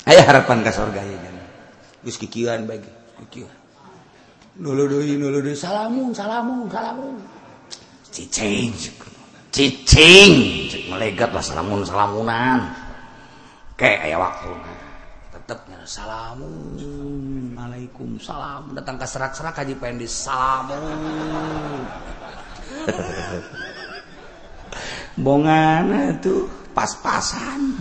[0.09, 1.47] Aya harapan ka surga ya jangan
[2.01, 2.89] geus kikieuan bagi
[3.29, 3.57] kikieuan
[4.61, 6.69] nulu deui nulu deui salamun salamun.
[6.73, 7.17] Salamun
[8.11, 8.73] cicing
[9.51, 10.33] cicing.
[10.91, 12.75] Melegat lah salamun salamunan
[13.79, 14.51] kayak ayah waktu
[15.31, 17.55] tetap salamun.
[17.59, 21.83] Alaikum salam datang ke serak serak haji pengen salamun
[25.25, 27.75] bongan tuh pas-pasan.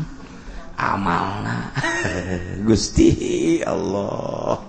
[0.79, 1.75] Amalna.
[2.67, 4.68] Gusti Allah.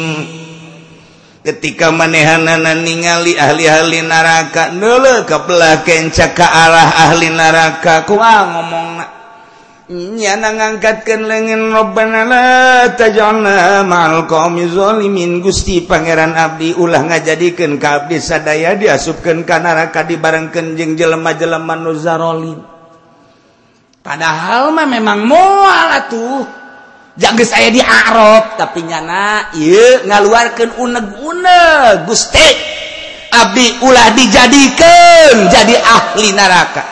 [1.41, 9.01] ketika manehanana ningali ahli-ahli neraka dulu kepelakenca ke arah ahli neraka ku ngomong
[9.91, 12.47] nyana ngangkatkan lengan Rabbana la
[12.93, 20.07] tajalna ma'al qawmi zalimin Gusti Pangeran Abdi ulah ngajadikeun ka abdi sadaya diasupkeun ka neraka
[20.07, 22.61] dibarengkeun jeung jelema-jelema nu zalim
[23.99, 26.60] padahal mah memang moal atuh.
[27.19, 32.79] jangan saya di Arab tapi nyana ieu ngaluarkeun uneg-uneg Gusti.
[33.31, 36.83] Abdi ulah dijadikan jadi ahli neraka.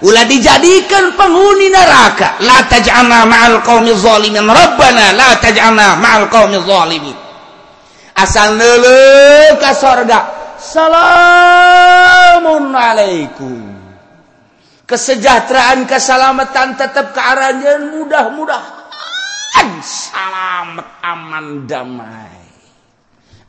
[0.00, 2.40] Ulah dijadikan penghuni neraka.
[2.40, 7.16] La taj'alna ma'al qaumi zalimin rabbana la taj'alna ma'al qaumi zalimin.
[8.16, 10.20] Asal neuleuh ka sorga
[10.56, 13.76] salamun alaikum.
[14.88, 17.20] Kesejahteraan keselamatan tetap ke
[17.92, 18.83] mudah-mudahan.
[19.84, 22.42] selamat aman damai.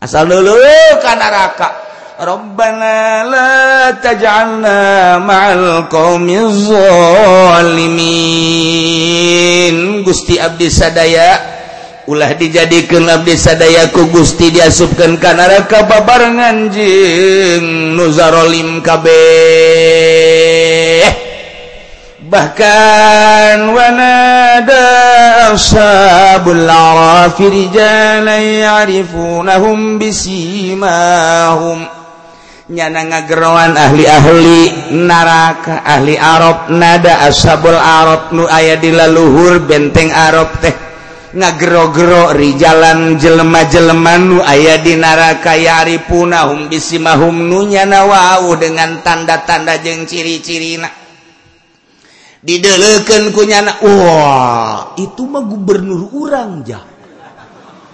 [0.04, 0.54] Asal dulu
[1.02, 1.72] neraka.
[2.16, 8.08] Rabbana la taj'alna ma'al qaumiz zalimin.
[10.08, 11.44] Gusti abdi sadaya
[12.08, 19.16] ulah dijadikeun abdi sadaya ku Gusti diasupkeun ka neraka babarengan jeung nu zarolim kabeh.
[22.26, 24.86] bahkan wanada
[25.54, 31.86] ashabul arafi rijalan ya'rifunahum bisimahum.
[32.66, 40.50] Nyana ngageroan ahli-ahli neraka ahli Arab nada ashabul Arab nu aya di laluhur benteng Arab
[40.66, 40.74] teh.
[41.36, 50.10] Ngagero-gero rijalan jelema-jelema nu aya di neraka ya'rifunahum bisimahum nu nyana wau dengan tanda-tanda jeung
[50.10, 51.05] ciri-cirina.
[52.46, 56.78] Didelekan kunyana wah itu mah gubernur urang ja.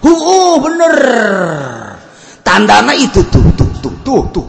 [0.03, 0.97] Oh bener.
[2.43, 4.47] Tandana itu tuh tuh tuh tuh tuh.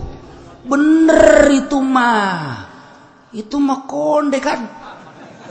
[0.66, 2.66] Bener itu mah.
[3.30, 4.58] Itu mah konde kan.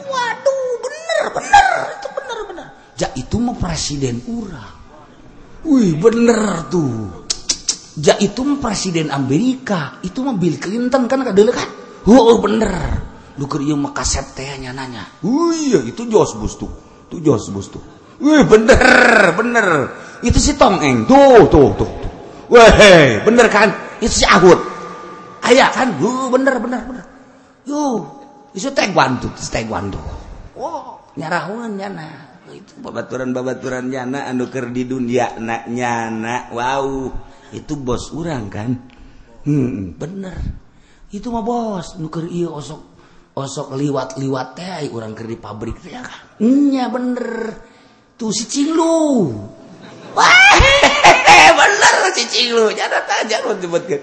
[0.04, 1.68] Waduh bener bener.
[1.95, 2.68] Itu bener bener.
[2.99, 4.76] Ja itu mah presiden urang.
[5.64, 7.24] Wih bener tuh.
[8.02, 10.02] Ja itu mah presiden Amerika.
[10.04, 11.70] Itu mah Bill Clinton kan kadele kan?
[12.10, 15.07] Oh bener Duker ieu mah kaset teh nya nanya.
[15.23, 16.67] Iya, itu Jos Bustu.
[17.07, 17.79] Itu Jos Bustu.
[18.21, 19.67] Wih, bener, bener.
[20.21, 21.09] Itu si Tongeng.
[21.09, 21.89] Tuh, tuh, tuh.
[21.89, 22.11] tuh.
[22.51, 23.71] Weh, bener kan?
[24.03, 24.59] Itu si Agut.
[25.41, 25.97] Aya kan?
[25.97, 27.05] Uh, bener, bener, bener.
[27.63, 27.95] Yo, oh,
[28.51, 29.97] itu Taekwondo, Taekwondo.
[30.59, 32.29] Oh, nyarawan nyana.
[32.51, 36.51] Itu babaturan-babaturan nyana anu keur di dunia na, nyana.
[36.51, 37.09] Wow,
[37.55, 38.75] itu bos urang kan?
[39.47, 40.36] Hmm, bener.
[41.11, 42.91] Itu mah bos, nuker iya osok
[43.36, 46.23] osok liwat-liwat teh orang kerja di pabrik teh ya kan
[46.91, 47.25] bener.
[48.19, 49.34] Tuh si cinglu.
[50.13, 50.38] Wah
[51.59, 52.69] bener si cinglu.
[52.75, 54.01] Jana aja lu sebutkan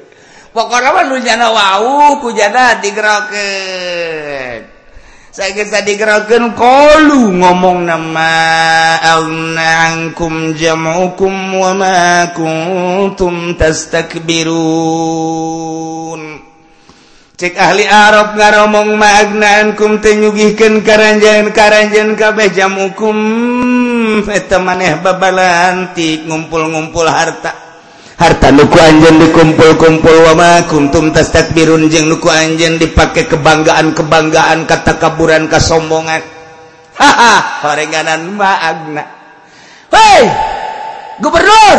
[0.53, 4.63] pokoknya mah nu jana wau ku jana digerokeun
[5.29, 8.35] saya kisah digerokeun kolu ngomong nama
[8.99, 10.11] aghna
[10.57, 16.48] jam'ukum wa ma kuntum tastakbirun.
[17.39, 23.15] cek ahli Arab ngaromong magnaan kum tenyugihkan karanjan karanjan kabeh jam hukum.
[24.27, 27.55] Eta maneh babalantik ngumpul-ngumpul harta.
[28.19, 35.47] Harta nuku anjen dikumpul-kumpul wama kuntum tas takbirun jeng nuku anjen dipakai kebanggaan-kebanggaan kata kaburan
[35.47, 36.19] kesombongan
[36.99, 39.07] haha horenganan magna
[39.95, 40.27] hei
[41.23, 41.79] gubernur!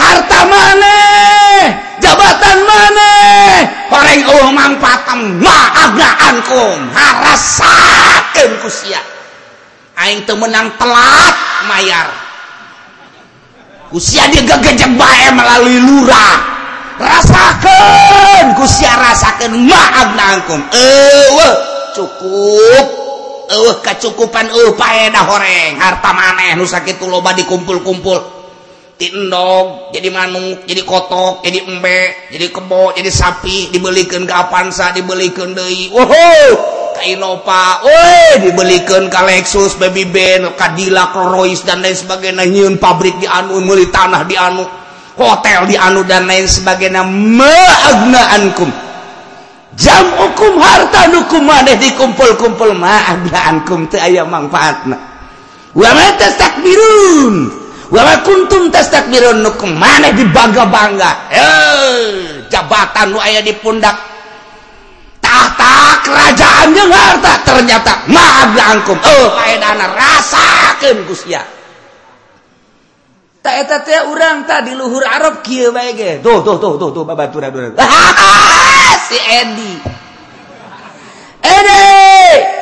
[0.00, 0.96] Harta mana
[2.00, 3.11] jabatan mana
[4.12, 9.00] Ceng oh mampatam ma agnaankum harasakeun ku sia.
[9.96, 12.12] Aing teu meunang telat mayar.
[13.88, 16.44] Ku sia digegejeg bae melalui lurah.
[17.00, 20.60] Rasakeun ku sia rasakeun ma agnaankum.
[20.76, 21.54] Eueuh
[21.96, 22.84] cukup
[23.48, 28.41] eueuh kecukupan eueuh paedah horeng harta maneh nu sakitu loba dikumpul-kumpul.
[29.00, 35.52] tindog jadi manuk jadi kotok jadi embe jadi kebo jadi sapi dibelikan ke Avanza dibelikan
[35.56, 35.90] deui.
[35.92, 42.46] Wow Innova woi dibelikan ke Lexus baby Ben Kadila Rois dan lain sebagainya.
[42.46, 44.62] Nyieun pabrik di anu meuli tanah di anu
[45.18, 47.02] hotel di anu dan lain sebagainya.
[47.02, 48.70] Ma'agnaankum.
[49.72, 52.76] Jamukum harta hukum maneh dikumpul-kumpul.
[52.76, 54.96] Ma'agnaankum teu aya manfaatna
[55.72, 57.61] wa ma tastakbirun.
[57.92, 61.10] walakuntum tastakbirunukum mana dibangga-bangga?
[61.28, 63.94] Eh jabatan nu aya di pundak.
[65.20, 67.32] Tahta kerajaan yang harta.
[67.44, 68.96] Ternyata maaf angkum.
[68.96, 71.62] Eh paedana rasakeun Gusya
[73.42, 76.22] tak eta teh urang tadi luhur Arab kieu bae ge.
[76.22, 77.50] Tuh tuh tuh tuh tuh babaturan
[77.82, 79.72] ah, si Edi.
[81.42, 82.61] Edi!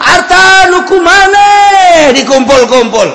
[0.00, 3.08] harta nuku maneh dikumpul-kumpul.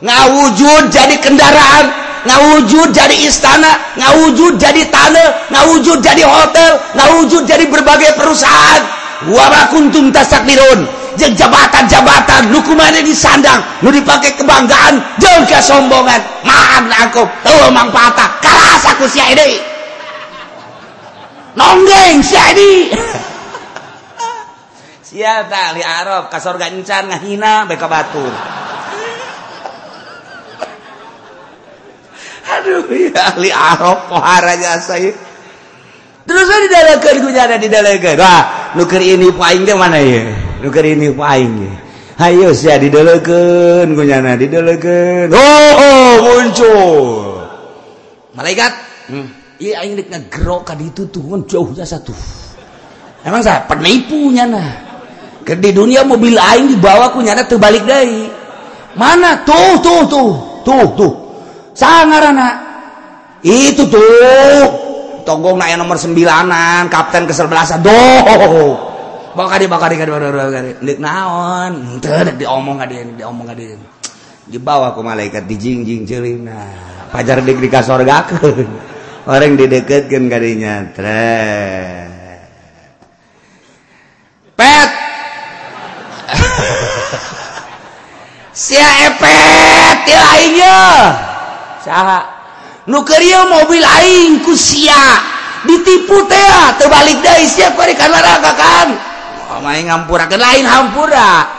[0.00, 1.92] Ngawujud jadi kendaraan
[2.24, 8.82] ngawujud jadi istana ngawujud jadi tanah ngawujud jadi hotel ngawujud jadi berbagai perusahaan.
[9.28, 10.88] Wara kuntum tasakdirun
[11.20, 18.88] jeung jabatan-jabatan nuku maneh disandang nu dipakai kebanggaan jeung kesombongan maaf aku teu mangpaata karas
[18.88, 19.60] aku si Edi.
[21.52, 22.72] Nonggeng si Edi.
[25.10, 28.30] siapa ahli Arab kasor gancan ngahina beka batur
[32.54, 35.10] aduh ya ahli Arab pohara jasa ya
[36.22, 40.30] terus di dalakan ku nyana di dalakan wah nuker ini paing teh mana ya
[40.62, 41.74] nuker ini paing ya
[42.22, 47.34] hayo sia di dalakan ku nyana di oh, oh muncul
[48.38, 48.72] malaikat
[49.10, 49.42] hmm.
[49.60, 52.16] Iya aing rek ngegro ka ditu tuh jauh jasa tuh.
[53.20, 54.89] Emang saya penipunya nah.
[55.58, 58.28] di dunia mobil aing dibawa kunyana terbalik dari
[58.94, 59.42] mana?
[59.42, 60.30] Tuh tuh tuh.
[60.60, 61.12] Tuh tuh.
[61.74, 62.48] Sangarana
[63.40, 64.68] itu tuh.
[65.26, 68.76] Tonggong naik nomor sembilanan kapten kesebelasan doh.
[69.34, 70.36] Bakari bakari bakari bakari
[70.78, 70.94] bakari.
[71.00, 72.02] Naon?
[72.02, 73.80] Teu diomong kadian diomong kadian
[74.50, 76.66] dibawa ku malaikat dijing jing celina
[77.14, 78.26] pajar dik di kasorga
[79.30, 81.38] orang dideketkan kadinya tre
[84.58, 84.89] pet!
[92.86, 95.02] nukil mobil aing kusia
[95.66, 98.18] ditipu tea terbalik dari siap kali karena
[98.54, 98.88] kan.
[99.50, 101.58] Oh, main ngampura ke lain hampura.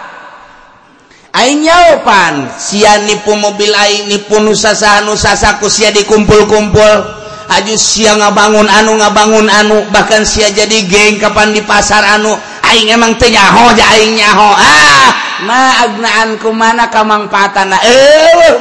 [1.32, 7.20] Aing nyawapan sia nipu mobil aing nipu nusa saha nusa saku sia dikumpul-kumpul.
[7.52, 12.36] Aju sia ngabangun anu ngabangun anu bahkan sia jadi geng kapan di pasar anu.
[12.68, 14.50] Aing emang teh nyaho ja aing nyaho.
[14.56, 15.31] Ah!
[15.46, 18.56] maagnaanku mana kamangpatan eh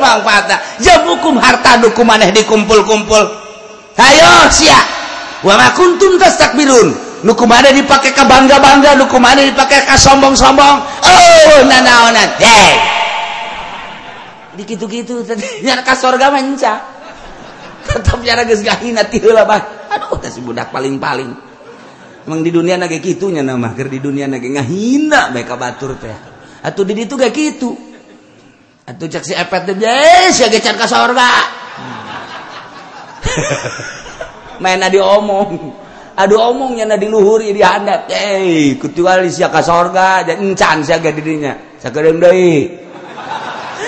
[0.80, 3.24] jabukum harta duku maneh dikumpul-kumpul.
[4.00, 4.80] Ayo sia.
[5.40, 10.80] Wama kuntum tastakbirun nuku mana dipakai ke bangga bangga nuku mana dipakai ke sombong sombong
[10.84, 12.28] oh nanaonan.
[12.40, 12.74] Deh
[14.60, 15.44] dikitu gitu tadi.
[15.64, 17.00] Nyara ke sorga menca
[17.80, 21.32] tetap nyara geus gahina tiheula bah aduh teh si budak paling paling
[22.28, 26.39] emang di dunia nage kitunya nama ker di dunia nage ngahina bae ka batur teh.
[26.60, 27.72] Atau di itu gak gitu.
[28.84, 31.30] Atau cek si epet teh ya gecar ke sorga.
[34.62, 35.72] Main adi omong.
[36.20, 40.20] Adu omongnya nadi luhur di handap eh kecuali sia ka sorga.
[40.26, 42.76] Dan encan sia gak dirinya sakedeng deui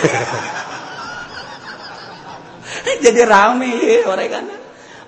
[3.04, 4.44] jadi rame orang kan.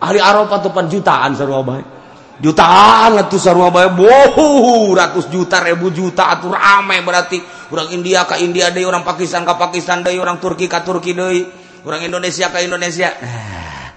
[0.04, 1.93] Ahli Arafah tuh jutaan sarua bae
[2.42, 3.90] jutaan atuh sarua bae.
[3.92, 7.38] Bohu ratus juta ribu juta atuh rame berarti.
[7.74, 11.42] Orang India ke India deui orang Pakistan ke Pakistan deui orang Turki ke Turki deui
[11.82, 13.10] orang Indonesia ke Indonesia.
[13.18, 13.90] Ah,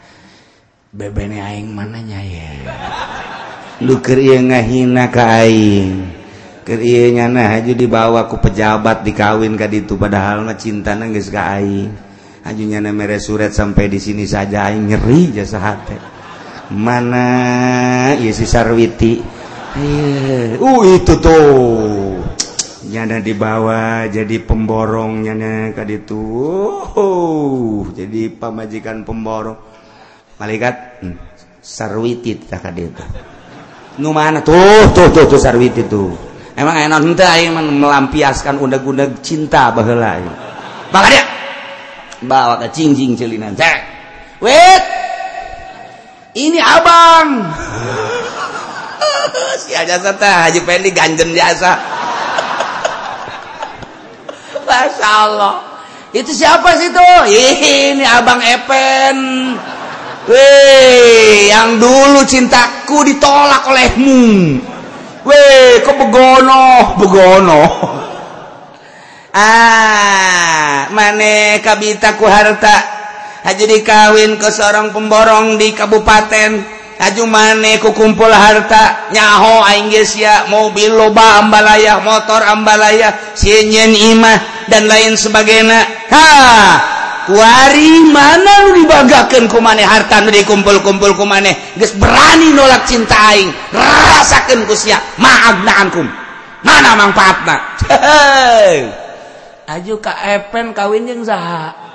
[0.90, 2.48] bebene aing mana nya ya
[3.78, 6.10] lu keur ieu ngahina ka aing?
[6.66, 11.62] Keur ieu nyana haju dibawa ku pejabat dikawin ka ditu padahal mah cintana geus ka
[11.62, 11.94] aing.
[12.42, 16.17] Haju nyana mere surat sampai di sini saja aing nyeri jasa hate.
[16.74, 17.28] mana?
[18.20, 19.20] Yesus Sarwiti.
[20.58, 22.20] Uh itu tuh.
[22.88, 26.24] Nyana dibawa jadi pemborong nyana kadi itu
[26.96, 29.60] oh, uh, jadi pamajikan pemborong.
[30.40, 31.16] Malaikat hmm,
[31.60, 33.04] Sarwiti tak kadi itu
[33.98, 34.40] nu mana?
[34.46, 36.14] Tuh tuh tuh tuh Sarwiti tuh.
[36.58, 40.30] Emang enak ente aing melampiaskan undeg-undeg cinta baheula aing.
[40.90, 41.26] Maka dia.
[42.26, 43.78] Bawa ke cingjing celinan cek.
[44.42, 44.97] Wait
[46.38, 47.30] ini abang.
[49.58, 51.76] Si jasa teh Haji pendi ganjen jasa
[54.68, 55.56] Masya Allah.
[56.14, 59.18] Itu siapa sih tuh ini abang Epen.
[60.28, 64.60] Weh, yang dulu cintaku ditolak olehmu.
[65.24, 67.64] Weh, kok begono, begono.
[69.38, 72.97] Ah, mane kabita ku harta.
[73.48, 76.76] Haji dikawin ke seorang pemborong di kabupaten.
[77.00, 84.92] Haju maneh kukumpul harta nyaho Inggris ya mobil loba ambalaya motor ambalaya sinyen imah dan
[84.92, 85.80] lain sebagainya.
[86.12, 86.28] Ha
[87.32, 89.88] wari mana lu dibagakan ku maneh?
[89.88, 91.56] Harta nu dikumpul-kumpul ku maneh.
[91.80, 93.48] Geus berani nolak cinta aing.
[93.72, 96.04] Rasakeun ku sia ma'agnaankum.
[96.68, 97.56] Mana manfaatna?
[99.72, 101.87] Aju ka epen kawin jeung saha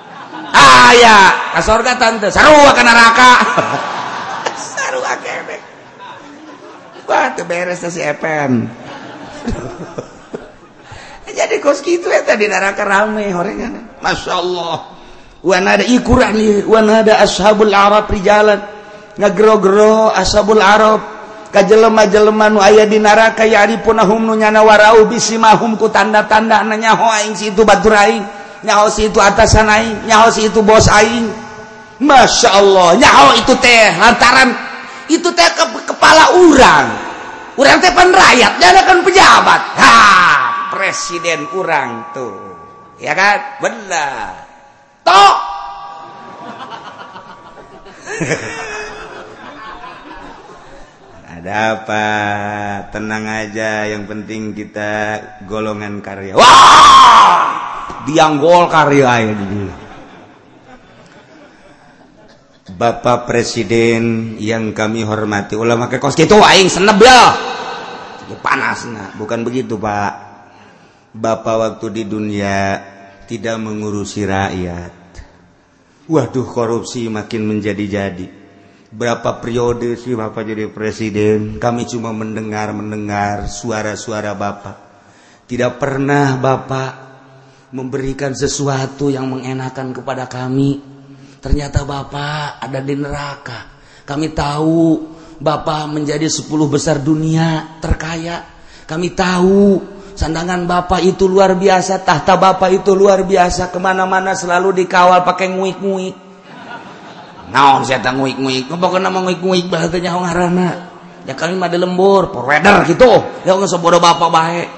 [0.53, 1.18] aya
[1.57, 3.30] ka surga tante sarua ke neraka
[4.57, 5.57] sarua kebe.
[7.09, 8.68] Wah teu beres si Epen.
[11.32, 14.76] Jadi kos kitu eta di neraka rame horengan Masya Allah.
[15.42, 18.61] Wanada ikuran ieu wanada ashabul arab rijalan.
[19.16, 21.00] Ngagro-gro ashabul arab.
[21.53, 26.96] Ka jelema-jelema nu aya di neraka ya aripunahum nu nyana warau bisimahum ku tanda-tanda nanya
[26.96, 28.24] ho aing situ batur aing
[28.62, 31.30] nyaho si itu atasan aing nyaho si itu bos aing.
[32.02, 34.50] Masya Allah nyaho itu teh lantaran
[35.06, 36.86] itu teh ke kepala urang.
[37.54, 39.60] Urang teh pan rakyat dan akan pejabat.
[39.78, 39.98] Ha
[40.72, 42.34] presiden urang tuh.
[42.96, 43.60] Ya kan?
[43.60, 44.48] Benar.
[45.04, 45.34] Toh!
[51.43, 52.05] ada apa
[52.95, 56.38] tenang aja yang penting kita golongan karya.
[56.38, 57.51] Wah!
[58.07, 59.34] Dianggol karya ya
[62.78, 67.34] Bapak Presiden yang kami hormati ulama ke kos itu aing senep ya.
[68.38, 70.14] Panas nah bukan begitu Pak.
[71.11, 72.78] Bapak waktu di dunia
[73.26, 74.95] tidak mengurusi rakyat.
[76.07, 78.41] Waduh korupsi makin menjadi-jadi.
[78.93, 81.57] Berapa periode sih Bapak jadi presiden?
[81.57, 84.76] Kami cuma mendengar-mendengar suara-suara Bapak.
[85.49, 86.90] Tidak pernah Bapak
[87.72, 90.84] memberikan sesuatu yang mengenakan kepada kami.
[91.40, 93.80] Ternyata Bapak ada di neraka.
[94.05, 95.01] Kami tahu
[95.40, 98.45] Bapak menjadi sepuluh besar dunia terkaya.
[98.84, 99.80] Kami tahu
[100.12, 105.49] sandangan Bapak itu luar biasa tahta Bapak itu luar biasa ke mana-mana selalu dikawal pakai
[105.49, 106.32] nguik-nguik
[107.51, 110.28] naon saya tang nguik nguik ngapa kena mau nguik nguik bahasanya hong
[111.26, 113.11] ya kami mah lembur provider gitu.
[113.47, 114.68] Ya nggak sebodoh bapak baik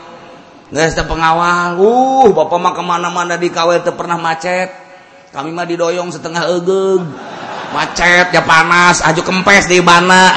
[0.72, 1.70] nggak ada pengawal.
[1.76, 4.72] Uh bapak mah kemana-mana di kawel tuh pernah macet.
[5.34, 7.02] Kami mah didoyong setengah egeg
[7.74, 10.30] macet ya panas aju kempes di mana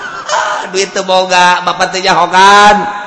[0.72, 3.06] duit tuh boga bapak tuh jahokan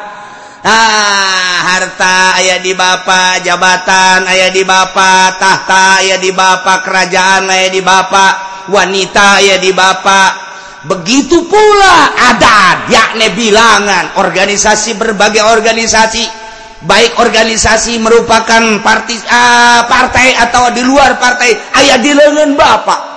[0.59, 7.71] Ah, harta ayah di Bapak jabatan ayah di Bapak tahta ayah di Bapak kerajaan ayah
[7.71, 10.47] di Bapak wanita ya di Bapak
[10.87, 14.15] begitu pula ada yakni bilangan.
[14.21, 16.47] Organisasi berbagai organisasi.
[16.79, 23.09] Baik organisasi merupakan parti, uh, partai atau di luar partai ayah di lengan Bapak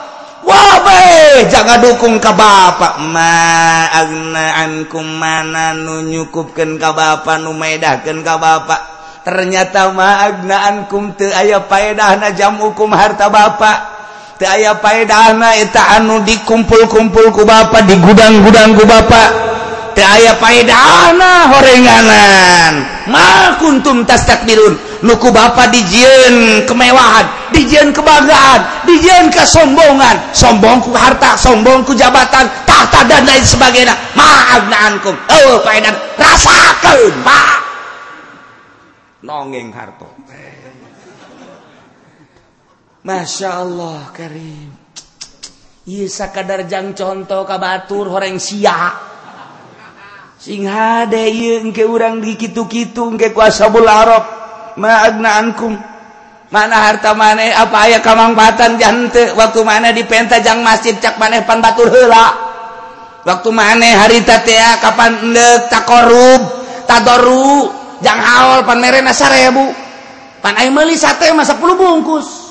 [0.42, 8.42] Wabe jangan dukung ke bapak ma agnaankum mana nu nyukupkeun ka bapak nu maedahkeun ka
[8.42, 8.80] bapak
[9.22, 13.91] ternyata ma agnaankum teu aya paedahna jam hukum harta bapak
[14.44, 19.52] aya paedaeta anu dikumpul-kumpul ku Bapak di gudang-gudang ku Bapak
[20.02, 22.72] aya paedahna horenganan.
[23.06, 30.18] Makuntum tas takdirun nuku Bapak dijieun kemewahan dijian kebanggaan dijian kesombongan.
[30.34, 33.94] Sombongku harta sombongku jabatan tahta dan lain sebagainya.
[34.14, 37.58] Maafnaankum oh paedan rasakeun pak.
[39.22, 40.06] Nongeng harta.
[43.02, 44.70] Masya Allah Karim.
[45.90, 48.94] Isa kadarjang contoh kabatur horeng sia.
[50.38, 54.22] Sing hade ieu engke urang dikitu-kitu engke ku ashabul arab.
[54.78, 55.10] Ma
[56.52, 59.34] mana harta maneh apa aya kamangpatan jante.
[59.34, 62.30] Waktu mana di penta jang masjid cak maneh pan batur heula.
[63.26, 66.42] Waktu maneh harita teh kapan endek takorub
[66.86, 67.66] tadoru
[67.98, 69.50] jang haul pan merena 1000
[70.38, 72.41] pan aya meuli sate mah 10 bungkus.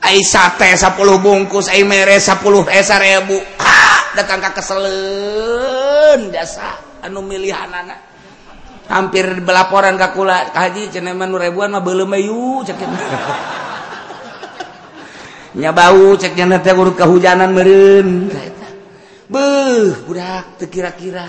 [0.00, 1.68] Aisyah teh 10 bungkus.
[1.68, 2.40] Ai mere 10
[2.72, 7.96] esa ribu ha datang ka keseleun dasa anu milihanana
[8.88, 10.50] hampir belaporan ka kula.
[10.50, 12.80] Haji cenah mah ribuan mah beuleum ayu cek
[15.60, 18.32] nya bau cek cenah teh urut kehujanan meureun.
[19.30, 21.28] Beuh budak teu kira-kira.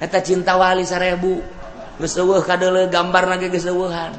[0.00, 1.60] Eta cinta wali 1000
[2.00, 2.56] geus eueuh ka
[2.88, 4.16] gambar lagi geus eueuhan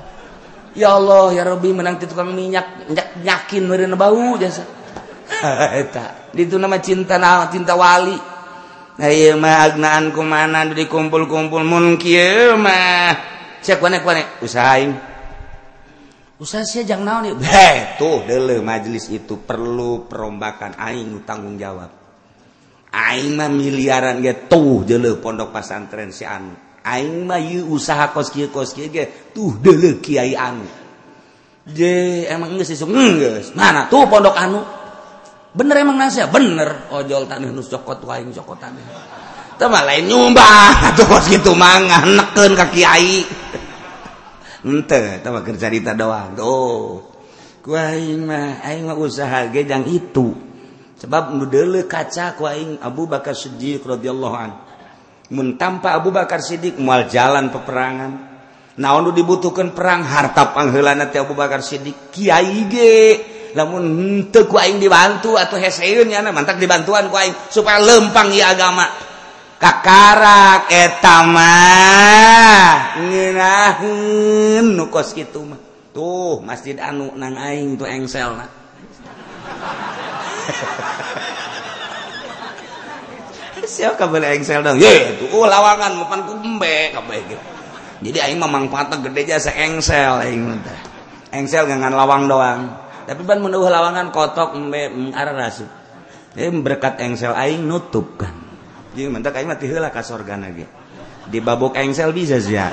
[0.78, 2.92] ya Allah ya Rob menang di tukang minyak
[3.24, 4.64] yakin merena bau jasa.
[6.36, 8.16] Itu nama cinta na cinta wali.
[9.02, 13.32] Agnaan mana dikumpul-kumpul mungkinmah
[14.42, 14.94] usahain
[16.42, 17.38] usaha jangan naon
[18.02, 21.94] tuh dulu majelis itu perlu perombakan aing tanggung jawab.
[22.92, 26.71] Aing mah miliaran ge tuh dele pondok pesantren si anu.
[26.82, 30.82] aing mah usaha kos kieu kos kieu ge tuh deuleu kiai anu
[31.70, 33.48] je emang geus isuk hmm, geus.
[33.54, 34.62] Mana tuh pondok anu?
[35.54, 36.90] Bener emang nasa bener.
[36.90, 38.86] Ojol taneuh nu cokot aing cokot taneuh
[39.62, 43.22] teu mah lain nyumbang atuh kos kitu mah nganekeun ka kiai.
[44.66, 46.34] Henteu teu mah keur carita doang.
[46.34, 47.14] Tuh.
[47.62, 50.34] Ku aing mah aing mah usaha ge jang itu.
[50.98, 54.71] Sebab nu deuleu kaca ku aing Abu Bakar Siddiq radhiyallahu anhu
[55.32, 58.30] mentampa Abu Bakar Siddiq mual jalan peperangan.
[58.80, 62.12] Naon dibutuhkan perang harta pangheulana teh Abu Bakar Siddiq?
[62.12, 63.00] Kiai ge.
[63.52, 68.48] Lamun henteu ku aing dibantu atau heseun nya mantak dibantuan ku aing supaya lempang ieu
[68.48, 68.88] agama.
[69.60, 75.60] Kakarak eta mah ngeunaheun nu kitu mah.
[75.92, 78.48] Tuh masjid anu nang aing tuh engselna
[83.72, 84.76] siapa kabel engsel dong.
[84.76, 87.46] Ye tuh oh, lawangan mapan kumbe kabeh gitu
[88.02, 90.80] jadi aing memanfaatkan gede jasa engsel aing teh.
[91.32, 92.68] Engsel ngan lawang doang.
[93.08, 95.64] Tapi ban menuh lawangan kotok embe arah rasu
[96.32, 98.32] jadi berkat engsel aing nutup kan
[98.96, 99.04] di
[101.40, 102.40] babok engsel bisa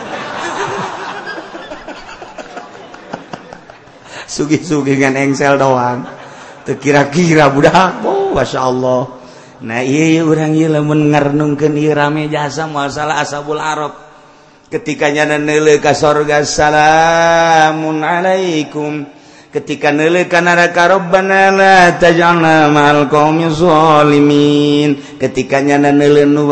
[4.29, 6.07] sugi-sugingan engsel doang.
[6.69, 8.05] Kira-kira budak.
[8.05, 9.18] Oh, Masya Allah
[9.59, 10.23] Nah iya
[10.71, 13.91] lamun ngarnungkeun ieu rame jasa masalah asabul arab.
[14.71, 19.03] Ketika nyana neuleuh ka sorga salamun alaikum.
[19.51, 25.19] Ketika neuleuh ka neraka rabbana la taj'alna ma'al qaumi zalimin.
[25.19, 26.47] Ketika nyana neuleuh nu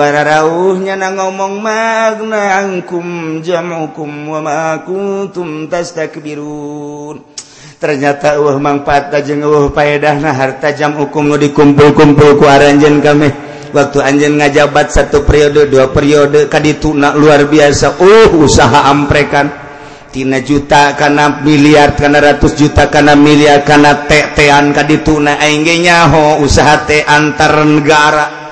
[0.83, 7.36] nyana ngomong magna angkum jam'ukum wa ma kuntum tastakbirun.
[7.77, 13.47] ternyata uh manfaat jeung uh paedah nah harta jam hukum nu dikumpul-kumpul ku aranjen kami
[13.77, 18.01] waktu anjen ngajabat satu periode dua periode kadituna luar biasa.
[18.01, 19.69] Uh usaha amprekan.
[20.07, 25.37] Tina juta karena miliar karena ratus juta karena miliar karena tetean kadituna.
[25.37, 28.49] Aing nyaho usaha teh antar negara.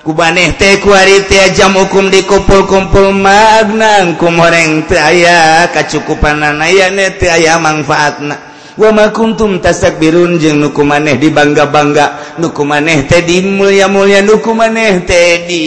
[0.00, 3.12] Kubaneh teh kuari teh jam hukum dikumpul-kumpul.
[3.12, 8.51] Magnang kumoreng teh aya kacukupan aya teh aya manfaatna.
[8.80, 14.24] wama kuntum tasak birun jeung nuku maneh di bangga bangga nuku maneh tedi mulia mulia
[14.24, 15.64] nuku maneh tedi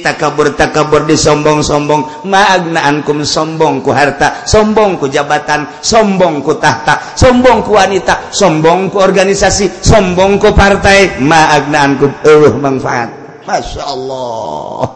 [0.00, 7.16] takabur takabur di sombong sombong maagnaankum sombong ku harta sombong ku jabatan sombong ku tahta
[7.16, 11.20] sombong ku wanita sombong ku organisasi sombong ku partai.
[11.20, 13.10] Maagnaankum eueuh manfaat.
[13.46, 14.95] Masya Allah.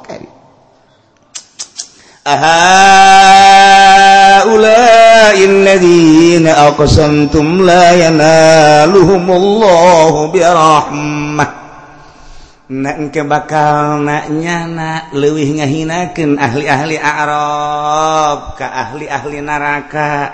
[2.27, 3.81] هؤلاء
[5.45, 11.61] الذين أقسمتم لا ينالهم الله برحمة
[13.11, 20.31] ke bakal naknya nak lewih ngahinakan ahli-ahli Arab ke ahli-ahli neraka.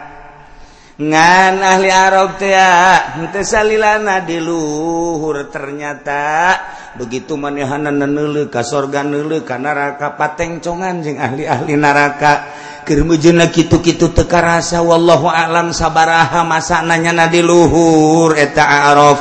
[0.96, 6.56] ngan ahli Arab tealana diluhur ternyata.
[6.96, 12.48] Begitu manehanan nele kas sorga nele ka neraka patengcongan jeung ahli-ahli neraka.
[12.88, 19.18] Kirmujuna kitu-kitu teka rasa wallahu alam sabaraha masananya na diluhur eta Arab.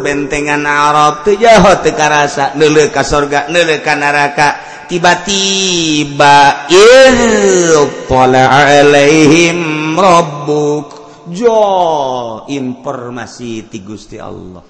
[0.00, 4.48] bentengan Arab tujaho tekarasa nele ka surga nele ka neraka.
[4.84, 11.04] Tiba-tiba ilpola alaihim rabbuk.
[11.32, 14.60] Jo informasi ti Gusti Allah.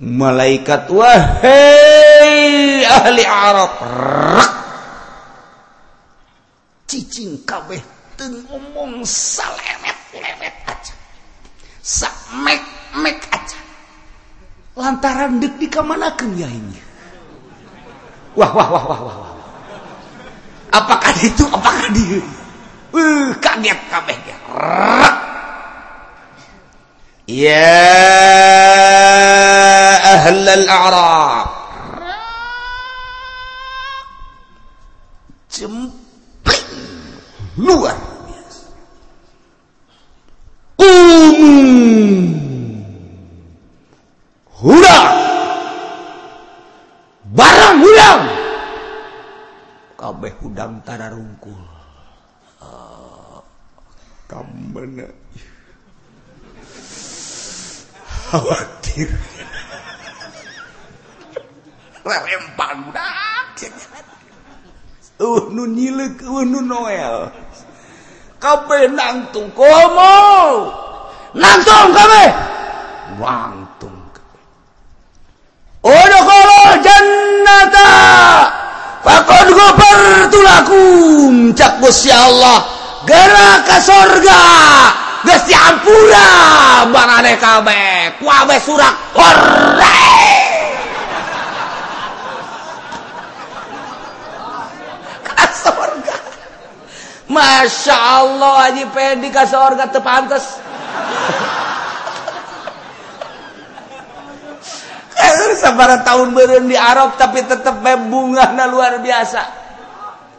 [0.00, 4.52] Malaikat wahai ahli Arab rak
[6.84, 7.80] cicing kabeh
[8.20, 10.99] teu ngomong salemet-lemet aja.
[11.90, 12.62] Samek
[13.02, 13.58] mek aja.
[14.78, 16.78] Lantaran dek di kamanakeun ya ini.
[18.38, 19.32] Wah wah wah wah wah wah.
[20.70, 21.42] Apakah itu?
[21.50, 22.22] Apakah dia
[22.94, 24.18] uh, kaget kabeh
[27.30, 27.66] ya
[30.02, 31.46] ahlal Arab
[35.46, 36.70] jempling
[37.54, 37.99] luar
[40.80, 42.40] قوموا
[44.60, 45.00] hula
[47.32, 48.22] barang hudang.
[49.96, 51.56] Kabeh hudang tara rungkul.
[52.60, 53.40] Ah, uh,
[54.28, 55.08] kamana
[58.28, 59.08] khawatir.
[62.04, 63.60] Rempang budak
[65.20, 67.28] tuh nu nyilek nu noel.
[68.40, 70.16] kabeh nangtung komo.
[71.36, 72.28] Nangtung kabeh
[73.20, 74.44] nangtung kabeh
[75.84, 77.90] udkhulu jannata.
[79.00, 82.64] Faqad ghafartu lakum cak Gusti Allah.
[83.08, 84.42] Gara ka sorga
[85.24, 86.28] geus diampura
[86.92, 88.92] barane kabeh kuabe surak.
[89.16, 90.09] Horeh
[97.30, 100.58] Masya Allah Haji Pendi ke surga tepantes
[105.60, 109.42] sabar tahun beren di Arab tapi tetap bunga na luar biasa.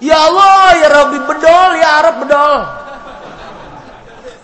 [0.01, 2.61] Ya Allah ya Rabbi bedol ya Arab bedol.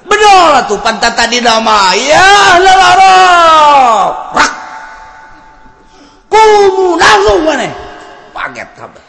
[0.06, 4.12] Bedol tuh pantat tadi nama ya Arab.
[4.38, 4.54] Rak.
[6.30, 7.68] Kumu langsung mana?
[8.32, 9.08] Paget kabeh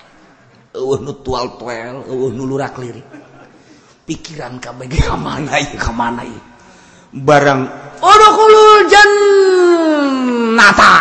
[0.78, 3.04] eueuh nu tual tuel eueuh nu lirik
[4.08, 6.40] pikiran KBG ke mana ya ke mana ya
[7.12, 7.60] barang
[8.00, 10.96] udukulul jannata.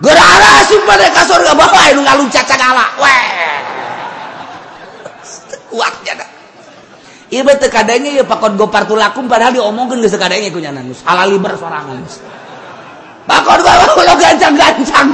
[0.00, 0.64] Gerara
[1.12, 3.60] kasur gak bawa bapak itu ngaluncat cakala weh.
[5.70, 6.24] Kuat jana
[7.30, 12.00] Iya betul kadangnya ya pakon gopar tulakum padahal diomongin gak sekadangnya kunya nanus seorang bersorangan.
[13.28, 15.12] Pakon gopar ulah gancang-gancang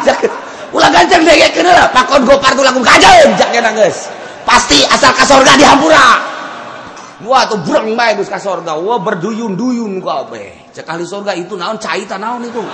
[0.71, 4.07] ulah gancang ya kenal pakon gopar tulakum kajeng jaknya nangis.
[4.47, 6.36] Pasti asal kasur dihampura.
[7.25, 8.77] Wah tuh burang bae geus kasorga.
[8.77, 10.69] Wah berduyun-duyun kabeh.
[10.77, 12.61] Cek ahli surga itu naon caitan naon itu.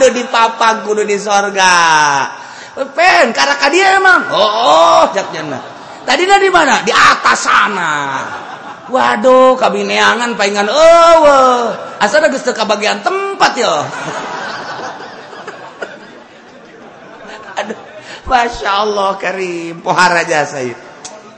[0.00, 1.72] Di papang kudu di sorga.
[2.96, 4.32] Pen, karena dia emang.
[4.32, 5.60] Oh, oh jaknya
[6.08, 6.80] Tadi di mana?
[6.80, 7.92] Di atas sana.
[8.88, 11.76] Waduh, kami neangan palingan eueuh.
[12.00, 13.84] Asal geus teu bagian tempat ya.
[17.60, 17.76] Aduh,
[18.30, 20.78] Masya Allah karim, pohara jasa ya.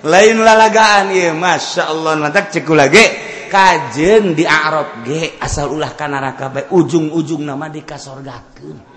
[0.04, 2.20] Lain lalagaan ya, Masya Allah.
[2.20, 3.32] Nanti ceku lagi.
[3.48, 5.40] Kajen di Arab ge.
[5.40, 8.92] Asal ulah ka neraka bae ujung-ujung nama dikasorgakeun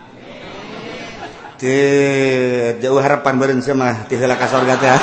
[1.55, 4.91] teu jauh harapan beureun mah ti heula ka sorga teh.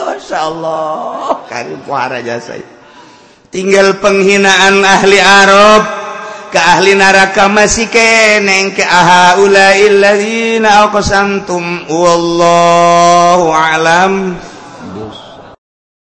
[0.00, 2.60] Masya Allah karim puara jasa
[3.48, 5.99] tinggal penghinaan ahli Arab
[6.50, 14.34] ke ahli neraka masih keneng ke ahaulail ladzina aqsamtum wallahu alam.